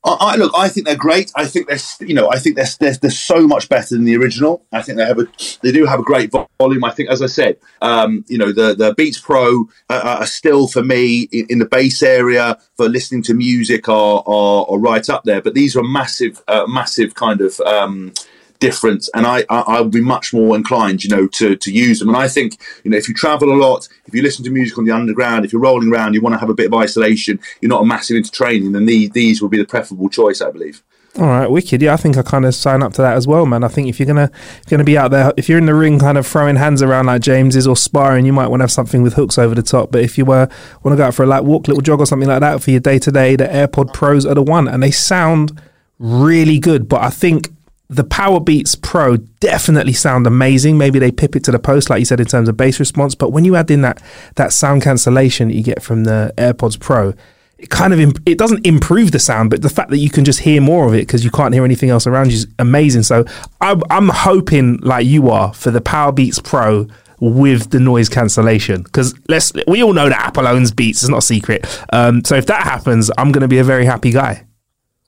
[0.05, 1.31] I, I look I think they're great.
[1.35, 4.15] I think they're you know I think they're, they're, they're so much better than the
[4.15, 4.63] original.
[4.71, 5.27] I think they have a
[5.61, 6.83] they do have a great volume.
[6.83, 10.67] I think as I said um, you know the the Beats Pro uh, are still
[10.67, 15.09] for me in, in the bass area for listening to music are, are, are right
[15.09, 15.41] up there.
[15.41, 18.13] But these are massive uh, massive kind of um,
[18.59, 21.99] difference and I, I I would be much more inclined you know to to use
[21.99, 24.51] them and I think you know if you travel a lot if you listen to
[24.51, 26.73] music on the underground if you're rolling around you want to have a bit of
[26.73, 30.41] isolation you're not a massive into training then these these would be the preferable choice
[30.41, 30.81] I believe
[31.17, 31.81] All right, wicked.
[31.81, 33.63] Yeah, I think I kind of sign up to that as well, man.
[33.63, 34.29] I think if you're gonna
[34.69, 37.21] gonna be out there, if you're in the ring, kind of throwing hands around like
[37.21, 39.91] James is or sparring, you might want to have something with hooks over the top.
[39.91, 40.49] But if you were
[40.83, 42.71] want to go out for a light walk, little jog or something like that for
[42.71, 45.57] your day to day, the AirPod Pros are the one, and they sound
[45.99, 46.89] really good.
[46.89, 47.49] But I think
[47.87, 50.77] the Power Beats Pro definitely sound amazing.
[50.77, 53.15] Maybe they pip it to the post, like you said, in terms of bass response.
[53.15, 54.01] But when you add in that
[54.35, 57.13] that sound cancellation that you get from the AirPods Pro,
[57.57, 60.25] it kind of imp- it doesn't improve the sound, but the fact that you can
[60.25, 63.03] just hear more of it because you can't hear anything else around you is amazing.
[63.03, 63.23] So
[63.61, 66.87] I'm, I'm hoping, like you are, for the Power Beats Pro
[67.21, 71.01] with the noise cancellation because let's we all know that Apple owns Beats.
[71.01, 71.65] It's not a secret.
[71.93, 74.45] Um, so if that happens, I'm going to be a very happy guy.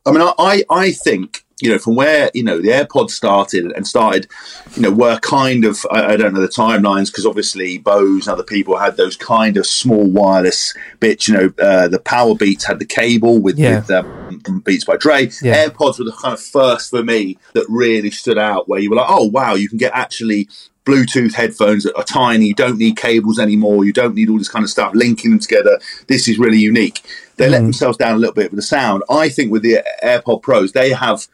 [0.06, 3.72] I mean, I, I, I think, you know, from where, you know, the AirPods started
[3.76, 4.28] and started,
[4.76, 8.34] you know, were kind of, I, I don't know the timelines because obviously Bose and
[8.34, 12.66] other people had those kind of small wireless bits, you know, uh, the Power Beats
[12.66, 13.80] had the cable with, Yeah.
[13.80, 15.30] with um, Beats by Dre.
[15.42, 15.68] Yeah.
[15.68, 18.98] AirPods were the kind of first for me that really stood out where you were
[18.98, 20.48] like, oh, wow, you can get actually
[20.86, 22.46] Bluetooth headphones that are tiny.
[22.46, 23.84] You don't need cables anymore.
[23.84, 25.80] You don't need all this kind of stuff linking them together.
[26.08, 27.02] This is really unique.
[27.36, 29.04] They let themselves down a little bit with the sound.
[29.10, 31.28] I think with the AirPod Pros, they have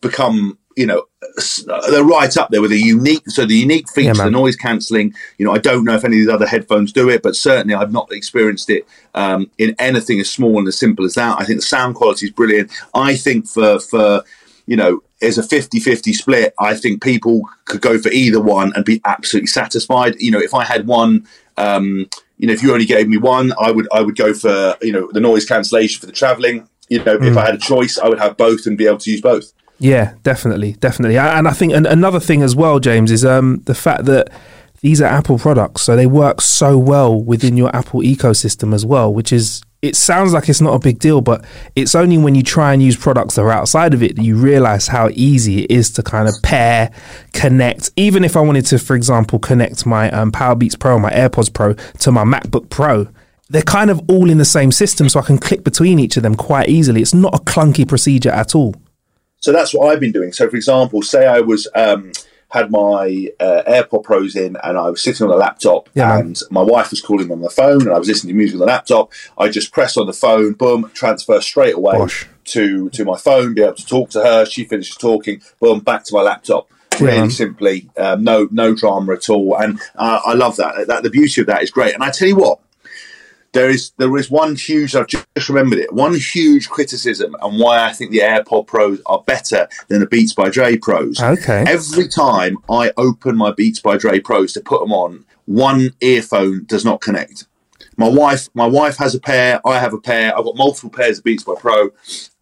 [0.00, 1.04] become, you know,
[1.90, 3.28] they're right up there with a unique.
[3.28, 5.14] So the unique feature, Yeah, the noise cancelling.
[5.38, 7.74] You know, I don't know if any of these other headphones do it, but certainly
[7.74, 11.40] I've not experienced it um, in anything as small and as simple as that.
[11.40, 12.70] I think the sound quality is brilliant.
[12.94, 14.24] I think for for
[14.66, 18.84] you know, as a 50-50 split, I think people could go for either one and
[18.84, 20.14] be absolutely satisfied.
[20.20, 22.08] You know, if I had one, um,
[22.38, 24.92] you know, if you only gave me one, I would I would go for you
[24.92, 26.68] know the noise cancellation for the traveling.
[26.88, 29.10] You know, if I had a choice, I would have both and be able to
[29.10, 29.52] use both.
[29.80, 31.16] Yeah, definitely, definitely.
[31.18, 34.28] And I think an- another thing as well, James, is um, the fact that
[34.82, 39.12] these are Apple products, so they work so well within your Apple ecosystem as well.
[39.12, 41.44] Which is, it sounds like it's not a big deal, but
[41.76, 44.36] it's only when you try and use products that are outside of it that you
[44.36, 46.90] realize how easy it is to kind of pair,
[47.32, 47.90] connect.
[47.96, 50.54] Even if I wanted to, for example, connect my um, Pro,
[50.98, 53.08] my AirPods Pro to my MacBook Pro.
[53.48, 56.22] They're kind of all in the same system, so I can click between each of
[56.22, 57.00] them quite easily.
[57.02, 58.74] It's not a clunky procedure at all.
[59.40, 60.32] So that's what I've been doing.
[60.32, 62.12] So, for example, say I was um,
[62.50, 66.18] had my uh, AirPod Pros in and I was sitting on a laptop Yeah, man.
[66.20, 68.60] and my wife was calling on the phone and I was listening to music on
[68.60, 69.12] the laptop.
[69.38, 72.26] I just press on the phone, boom, transfer straight away Bosh.
[72.46, 74.44] to to my phone, be able to talk to her.
[74.44, 76.68] She finishes talking, boom, back to my laptop.
[77.00, 77.30] Really man.
[77.30, 80.86] simply, um, no no drama at all, and uh, I love that.
[80.86, 81.94] That the beauty of that is great.
[81.94, 82.58] And I tell you what,
[83.52, 87.84] there is there is one huge I've just remembered it one huge criticism and why
[87.84, 91.20] I think the AirPod Pros are better than the Beats by Dre Pros.
[91.20, 91.64] Okay.
[91.66, 96.64] Every time I open my Beats by Dre Pros to put them on, one earphone
[96.64, 97.46] does not connect.
[97.96, 99.60] My wife, my wife has a pair.
[99.66, 100.36] I have a pair.
[100.36, 101.90] I've got multiple pairs of Beats by Pro,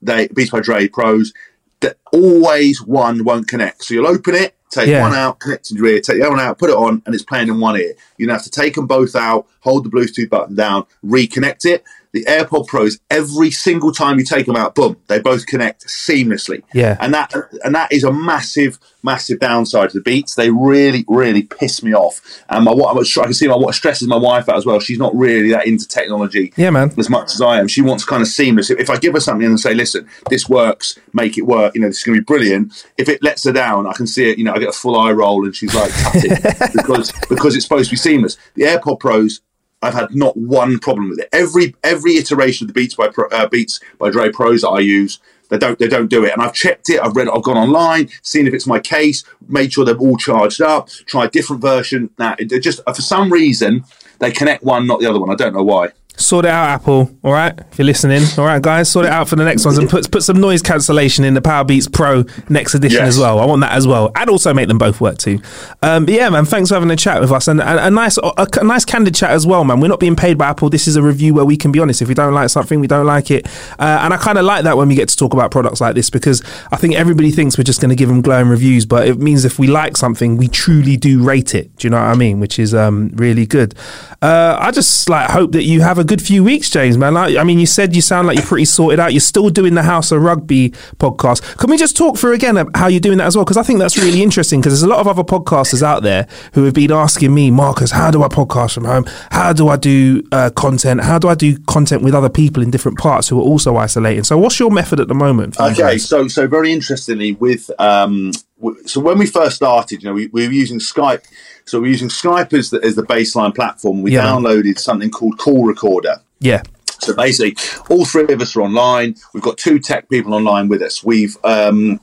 [0.03, 1.33] they Beats by Dre Pros.
[1.81, 3.85] That always one won't connect.
[3.85, 5.03] So you'll open it, take Yeah.
[5.03, 7.15] one out, connect to your ear, take the other one out, put it on, and
[7.15, 7.95] it's playing in one ear.
[8.17, 11.85] You're gonna have to take them both out, hold the Bluetooth button down, reconnect it.
[12.19, 16.63] The AirPod Pros, every single time you take them out, boom, they both connect seamlessly.
[16.75, 16.97] Yeah.
[17.01, 17.33] and that
[17.65, 20.35] and that is a massive, massive downside to the Beats.
[20.35, 22.21] They really, really piss me off.
[22.49, 24.81] And my what I can see my what stresses my wife out as well.
[24.81, 26.93] She's not really that into technology Yeah, man.
[26.99, 27.69] as much as I am.
[27.69, 28.71] She wants kind of seamless.
[28.71, 31.81] If, if I give her something and say, "Listen, this works, make it work," you
[31.81, 32.85] know, this is going to be brilliant.
[32.97, 34.39] If it lets her down, I can see it.
[34.39, 37.55] You know, I get a full eye roll, and she's like, "Cut it," because because
[37.55, 38.37] it's supposed to be seamless.
[38.55, 39.41] The AirPod Pros.
[39.83, 41.29] I've had not one problem with it.
[41.33, 45.21] Every every iteration of the Beats by uh, Beats by Dre Pros that I use,
[45.51, 46.33] they don't they don't do it.
[46.33, 47.01] And I've checked it.
[47.01, 47.29] I've read.
[47.29, 50.89] I've gone online, seen if it's my case, made sure they're all charged up.
[51.07, 52.11] Tried different version.
[52.19, 53.85] Now, it just for some reason
[54.19, 55.31] they connect one, not the other one.
[55.31, 55.91] I don't know why.
[56.19, 57.11] Sort it out, Apple.
[57.23, 58.23] All right, if you're listening.
[58.39, 60.63] All right, guys, sort it out for the next ones and put put some noise
[60.63, 63.15] cancellation in the Power Beats Pro next edition Yes.
[63.15, 63.39] as well.
[63.39, 65.41] I want that as well, and also make them both work too.
[65.81, 68.19] Um, but yeah, man, thanks for having a chat with us and a, a nice
[68.19, 69.79] a, a nice candid chat as well, man.
[69.79, 70.71] We're not being paid by Apple.
[70.71, 72.03] This is a review where we can be honest.
[72.03, 73.47] If we don't like something, we don't like it,
[73.79, 75.95] uh, and I kind of like that when we get to talk about products like
[75.95, 79.07] this because I think everybody thinks we're just going to give them glowing reviews, but
[79.07, 81.77] it means if we like something, we truly do rate it.
[81.77, 82.41] Do you know what I mean?
[82.41, 83.77] Which is um, really good.
[84.21, 87.15] Uh, I just like hope that you have a good few weeks, James, man.
[87.15, 89.13] Like, I mean, you said you sound like you're pretty sorted out.
[89.13, 91.59] You're still doing the House of Rugby podcast.
[91.59, 93.45] Can we just talk through again how you're doing that as well?
[93.45, 94.61] Because I think that's really interesting.
[94.61, 97.91] Because there's a lot of other podcasters out there who have been asking me, Marcus,
[97.91, 99.05] how do I podcast from home?
[99.31, 101.03] How do I do uh, content?
[101.03, 104.25] How do I do content with other people in different parts who are also isolating?
[104.25, 105.61] So, what's your method at the moment?
[105.61, 110.15] Okay, so so very interestingly, with um, w- so when we first started, you know,
[110.15, 111.25] we, we were using Skype.
[111.69, 114.01] So we're using Skype as the, as the baseline platform.
[114.01, 114.25] We Yeah.
[114.25, 116.23] downloaded something called Call Recorder.
[116.41, 116.63] yeah,
[117.01, 117.57] So basically,
[117.91, 119.17] all three of us are online.
[119.35, 121.05] We've got two tech people online with us.
[121.05, 122.01] We've um,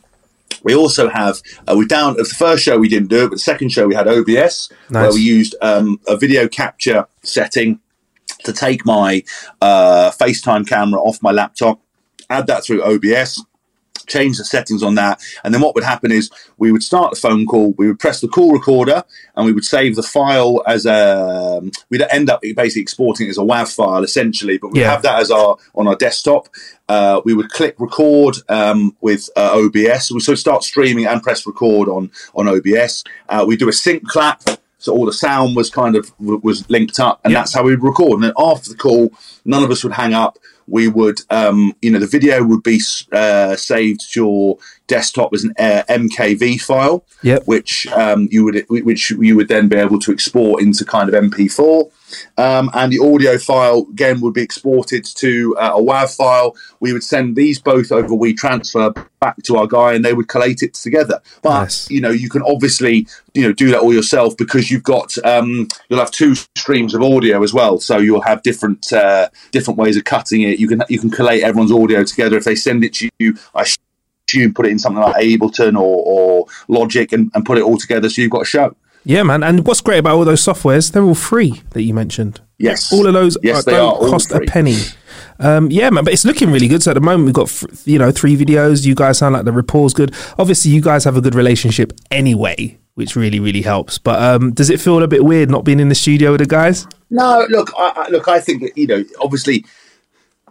[0.63, 3.36] we also have uh, we down of the first show we didn't do it, but
[3.36, 7.80] the second show we had OBS where we used um, a video capture setting
[8.43, 9.23] to take my
[9.62, 11.80] uh, FaceTime camera off my laptop,
[12.30, 13.43] add that through OBS,
[14.08, 17.20] change the settings on that, and then what would happen is we would start the
[17.20, 19.04] phone call, we would press the call recorder,
[19.36, 21.62] and we would save the file as a.
[21.89, 24.91] We'd end up basically exporting it as a WAV file essentially, but we Yeah.
[24.91, 26.48] have that as our on our desktop.
[26.88, 30.12] Uh, we would click record um, with uh, OBS.
[30.12, 33.04] We so start streaming and press record on on OBS.
[33.28, 34.41] Uh, we do a sync clap.
[34.78, 37.39] So all the sound was kind of was linked up, and Yeah.
[37.39, 38.13] that's how we would record.
[38.15, 39.12] And then after the call,
[39.44, 40.38] none of us would hang up.
[40.67, 45.43] We would, um, you know, the video would be uh, saved to your desktop as
[45.43, 47.43] an uh, MKV file, Yep.
[47.45, 51.15] which um, you would which you would then be able to export into kind of
[51.24, 51.91] MP4.
[52.38, 56.56] Um, and the audio file again would be exported to uh, a WAV file.
[56.80, 60.62] We would send these both over WeTransfer back to our guy, and they would collate
[60.62, 61.19] it together.
[61.41, 61.89] But Nice.
[61.89, 65.67] you know, you can obviously you know do that all yourself because you've got um,
[65.89, 67.80] you'll have two streams of audio as well.
[67.80, 70.60] So you'll have different uh, different ways of cutting it.
[70.60, 72.38] You can you can collate everyone's audio together.
[72.38, 73.65] If they send it to you, I
[74.28, 77.78] assume put it in something like Ableton or, or Logic and, and put it all
[77.78, 78.76] together so you've got a show.
[79.04, 79.44] yeah, man.
[79.44, 80.92] And what's great about all those softwares?
[80.92, 82.42] They're all free that you mentioned.
[82.58, 84.46] Yes, all of those Yes, uh, they don't are cost free.
[84.46, 84.78] a penny.
[85.40, 86.82] Um, yeah, man, but it's looking really good.
[86.82, 87.52] So at the moment, we've got
[87.86, 88.86] you know three videos.
[88.86, 90.14] You guys sound like the rapport's good.
[90.40, 93.98] Obviously, you guys have a good relationship anyway, which really really helps.
[93.98, 96.46] But um, does it feel a bit weird not being in the studio with the
[96.46, 96.88] guys?
[97.10, 98.30] No, look, I, I, look.
[98.30, 99.66] I think you know, obviously,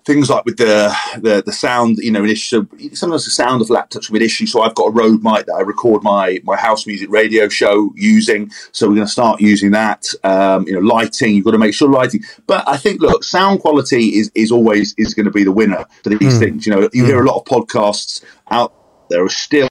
[0.05, 2.67] things like with the the, the sound, you know, an issue.
[2.79, 4.47] So sometimes the sound of laptops with issue.
[4.47, 7.93] So I've got a Rode mic that I record my my house music radio show
[7.97, 8.51] using.
[8.73, 10.07] So we're going to start using that.
[10.23, 11.35] Um, you know, lighting.
[11.35, 12.23] You've got to make sure lighting.
[12.47, 15.85] But I think, look, sound quality is is always is going to be the winner
[16.03, 16.67] for these things.
[16.67, 18.73] You know, you hear a lot of podcasts out
[19.11, 19.69] there are still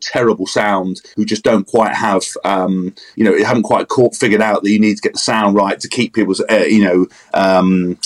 [0.00, 4.62] terrible sound who just don't quite have um you know haven't quite caught figured out
[4.62, 7.98] that you need to get the sound right to keep people's uh, you know um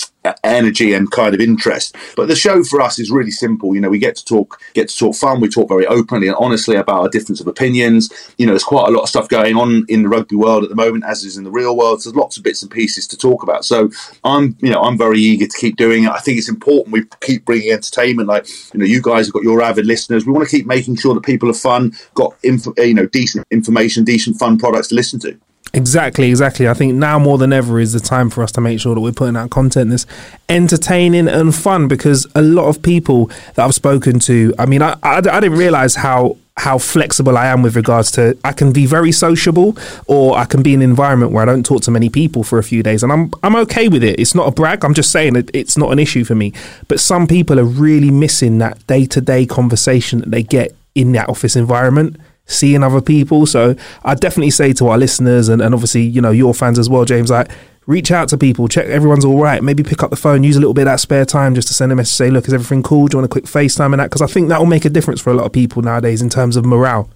[0.43, 1.95] energy and kind of interest.
[2.15, 3.75] But the show for us is really simple.
[3.75, 5.41] You know we get to talk get to talk fun.
[5.41, 8.11] We talk very openly and honestly about our difference of opinions.
[8.37, 10.69] You know there's quite a lot of stuff going on in the rugby world at
[10.69, 12.01] the moment as is in the real world.
[12.01, 13.65] So there's lots of bits and pieces to talk about.
[13.65, 13.89] So
[14.23, 16.11] i'm you know i'm very eager to keep doing it.
[16.11, 18.27] I think it's important we keep bringing entertainment.
[18.27, 20.25] Like you know you guys have got your avid listeners.
[20.25, 23.45] We want to keep making sure that people have fun got info, you know decent
[23.51, 25.37] information decent fun products to listen to
[25.73, 26.67] Exactly, exactly.
[26.67, 29.01] I think now more than ever is the time for us to make sure that
[29.01, 30.05] we're putting out content that's
[30.49, 34.97] entertaining and fun because a lot of people that I've spoken to, I mean, I,
[35.03, 38.87] I, I didn't realize how how flexible I am with regards to I can be
[38.87, 42.09] very sociable or I can be in an environment where I don't talk to many
[42.09, 44.19] people for a few days and I'm I'm okay with it.
[44.19, 44.83] It's not a brag.
[44.83, 46.53] I'm just saying it, it's not an issue for me.
[46.87, 51.55] But some people are really missing that day-to-day conversation that they get in that office
[51.55, 53.45] environment seeing other people.
[53.45, 56.89] So I definitely say to our listeners and, and obviously, you know, your fans as
[56.89, 57.49] well, James, like
[57.85, 59.61] reach out to people, check everyone's all right.
[59.63, 61.73] Maybe pick up the phone, use a little bit of that spare time just to
[61.73, 63.07] send a message, say, look, is everything cool?
[63.07, 64.09] Do you want a quick FaceTime and that?
[64.09, 66.29] Because I think that will make a difference for a lot of people nowadays in
[66.29, 67.09] terms of morale.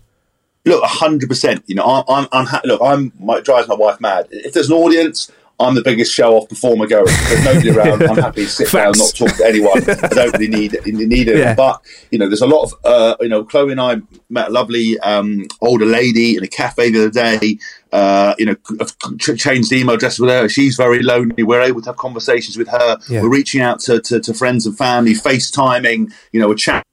[0.63, 1.63] Look, hundred percent.
[1.65, 4.27] You know, I'm, I'm, I'm ha- look, I'm, my, drives my wife mad.
[4.29, 5.31] If there's an audience,
[5.61, 7.05] I'm the biggest show off performer going.
[7.05, 8.03] There's nobody around.
[8.03, 8.97] I'm happy to sit Facts.
[8.97, 9.77] down, not talk to anyone.
[9.77, 11.37] I don't really need need it.
[11.37, 11.53] Yeah.
[11.53, 13.43] But you know, there's a lot of uh, you know.
[13.43, 13.97] Chloe and I
[14.29, 17.57] met a lovely um, older lady in a cafe the other day.
[17.91, 18.55] Uh, you know,
[19.17, 20.47] changed the email address with her.
[20.47, 21.43] She's very lonely.
[21.43, 22.97] We're able to have conversations with her.
[23.09, 23.21] Yeah.
[23.21, 26.11] We're reaching out to, to, to friends and family, FaceTiming.
[26.31, 26.85] You know, we're chatting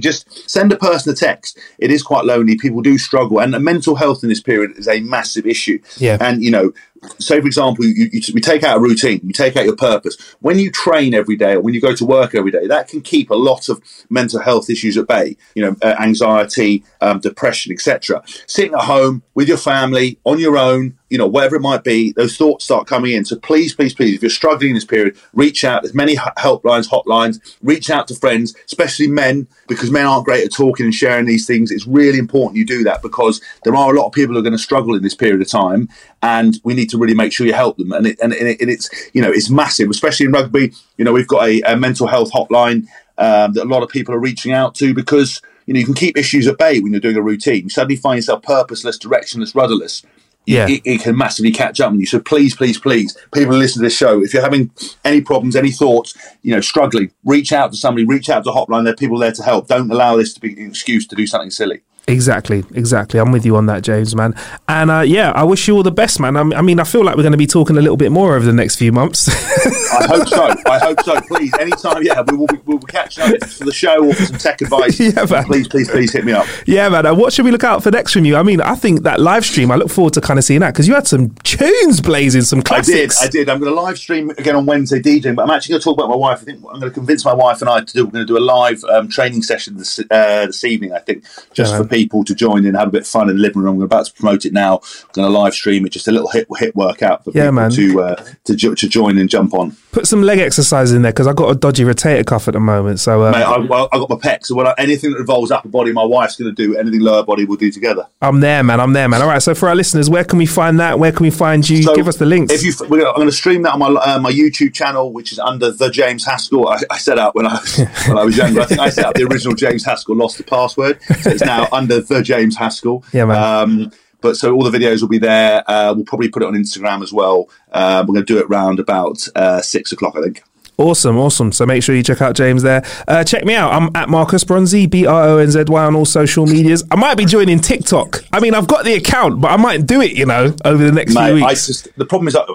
[0.00, 1.58] just send a person a text.
[1.78, 2.56] It is quite lonely.
[2.56, 5.80] People do struggle, and mental health in this period is a massive issue.
[5.96, 6.18] Yeah.
[6.20, 6.72] And you know,
[7.18, 10.16] say for example, you, you, we take out a routine, you take out your purpose.
[10.40, 13.00] When you train every day, or when you go to work every day, that can
[13.00, 15.36] keep a lot of mental health issues at bay.
[15.54, 18.22] You know, uh, anxiety, um, depression, etc.
[18.46, 22.12] Sitting at home with your family on your own, you know, whatever it might be,
[22.12, 23.24] those thoughts start coming in.
[23.24, 25.82] So please, please, please, if you're struggling in this period, reach out.
[25.82, 27.56] There's many helplines, hotlines.
[27.62, 31.46] Reach out to friends, especially men, because men aren't great at talking and sharing these
[31.46, 31.70] things.
[31.70, 34.42] It's really important you do that because there are a lot of people who are
[34.42, 35.88] going to struggle in this period of time,
[36.22, 37.92] and we need to really make sure you help them.
[37.92, 40.72] And, it, and, it, and it's you know it's massive, especially in rugby.
[40.96, 42.86] You know, we've got a, a mental health hotline
[43.18, 45.94] um, that a lot of people are reaching out to because you know you can
[45.94, 47.64] keep issues at bay when you're doing a routine.
[47.64, 50.02] You suddenly find yourself purposeless, directionless, rudderless
[50.46, 50.66] yeah.
[50.68, 52.06] it, it, can massively catch up on you.
[52.06, 54.70] So please, please, please, people who listen to this show, if you're having
[55.04, 58.84] any problems, any thoughts, you know, struggling, reach out to somebody, reach out to hotline.
[58.84, 59.68] There are people there to help.
[59.68, 61.82] Don't allow this to be an excuse to do something silly.
[62.06, 63.18] Exactly, exactly.
[63.18, 64.34] I'm with you on that, James, man.
[64.68, 66.36] And uh, yeah, I wish you all the best, man.
[66.36, 68.44] I mean, I feel like we're going to be talking a little bit more over
[68.44, 69.28] the next few months.
[69.28, 70.54] I hope so.
[70.70, 71.18] I hope so.
[71.22, 74.26] Please, anytime, yeah, we will be, we'll be catching up for the show or for
[74.26, 75.00] some tech advice.
[75.04, 75.44] Yeah, man.
[75.44, 76.46] Please, please, please hit me up.
[76.66, 77.04] Yeah, man.
[77.04, 78.36] Uh, what should we look out for next from you?
[78.36, 80.72] I mean, I think that live stream, I look forward to kind of seeing that
[80.72, 83.20] because you had some tunes blazing, some classics.
[83.20, 83.28] I did.
[83.28, 83.48] I did.
[83.50, 85.98] I'm going to live stream again on Wednesday DJing, but I'm actually going to talk
[85.98, 86.40] about my wife.
[86.40, 88.32] I think I'm going to convince my wife and I to do, we're going to
[88.32, 91.84] do a live um, training session this, uh, this evening, I think, just yeah, for
[91.94, 93.76] people to join in have a bit of fun in the living room.
[93.76, 94.80] We're about to promote it now.
[95.12, 97.70] Going to live stream it, just a little hit hit workout for yeah, people man.
[97.70, 99.76] to uh, to to join and jump on.
[99.92, 102.60] Put some leg exercises in there because I've got a dodgy rotator cuff at the
[102.60, 102.98] moment.
[102.98, 104.46] So, uh, Mate, I, well, I got my pecs.
[104.46, 106.76] So, I, anything that involves upper body, my wife's going to do.
[106.76, 108.08] Anything lower body, we'll do together.
[108.20, 108.80] I'm there, man.
[108.80, 109.22] I'm there, man.
[109.22, 109.40] All right.
[109.40, 110.98] So, for our listeners, where can we find that?
[110.98, 111.84] Where can we find you?
[111.84, 112.52] So Give us the links.
[112.52, 115.38] If you, I'm going to stream that on my uh, my YouTube channel, which is
[115.38, 116.66] under the James Haskell.
[116.66, 117.78] I, I set up when I was
[118.08, 118.62] when I was younger.
[118.62, 120.16] I think I set up the original James Haskell.
[120.16, 123.04] Lost the password, so it's now under the James Haskell.
[123.12, 123.36] Yeah, man.
[123.36, 123.92] Um,
[124.24, 125.62] but so all the videos will be there.
[125.70, 127.50] Uh, we'll probably put it on Instagram as well.
[127.70, 130.42] Uh, we're going to do it around about uh, six o'clock, I think.
[130.76, 131.52] Awesome, awesome.
[131.52, 132.82] So make sure you check out James there.
[133.06, 133.72] Uh, check me out.
[133.72, 136.82] I'm at Marcus Bronzy, B R O N Z Y on all social medias.
[136.90, 138.24] I might be joining TikTok.
[138.32, 140.90] I mean, I've got the account, but I might do it, you know, over the
[140.90, 141.66] next Mate, few weeks.
[141.66, 142.46] Just, the problem is, I,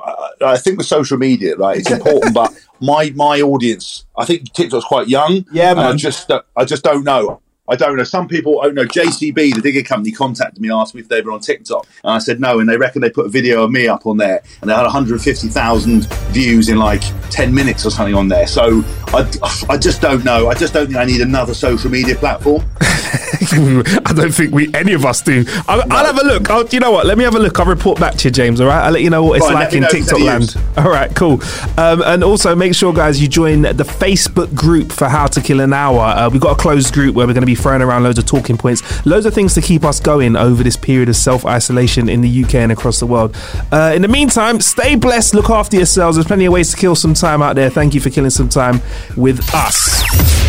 [0.42, 2.52] I think with social media, right, it's important, but
[2.82, 5.46] my my audience, I think TikTok's quite young.
[5.54, 5.86] Yeah, man.
[5.86, 7.42] I just, I just don't know.
[7.70, 8.04] I don't know.
[8.04, 11.32] Some people, oh no, JCB, the digger company, contacted me, asked me if they were
[11.32, 13.88] on TikTok, and I said no, and they reckon they put a video of me
[13.88, 18.28] up on there, and they had 150,000 views in like 10 minutes or something on
[18.28, 18.48] there.
[18.48, 19.30] So I,
[19.70, 20.50] I just don't know.
[20.50, 22.64] I just don't think I need another social media platform.
[24.06, 25.44] I don't think we any of us do.
[25.68, 25.96] I'll, no.
[25.96, 26.50] I'll have a look.
[26.50, 27.06] I'll, you know what?
[27.06, 27.60] Let me have a look.
[27.60, 28.62] I'll report back to you, James.
[28.62, 28.86] All right.
[28.86, 30.56] I'll let you know what it's right, like in TikTok land.
[30.78, 31.14] All right.
[31.16, 31.42] Cool.
[31.78, 35.62] Um, and also make sure, guys, you join the Facebook group for How to Kill
[35.62, 36.00] an Hour.
[36.00, 38.26] Uh, we've got a closed group where we're going to be throwing around loads of
[38.26, 42.10] talking points, loads of things to keep us going over this period of self isolation
[42.10, 43.36] in the UK and across the world.
[43.72, 45.34] Uh, in the meantime, stay blessed.
[45.34, 46.18] Look after yourselves.
[46.18, 47.70] There's plenty of ways to kill some time out there.
[47.70, 48.82] Thank you for killing some time
[49.16, 50.49] with us.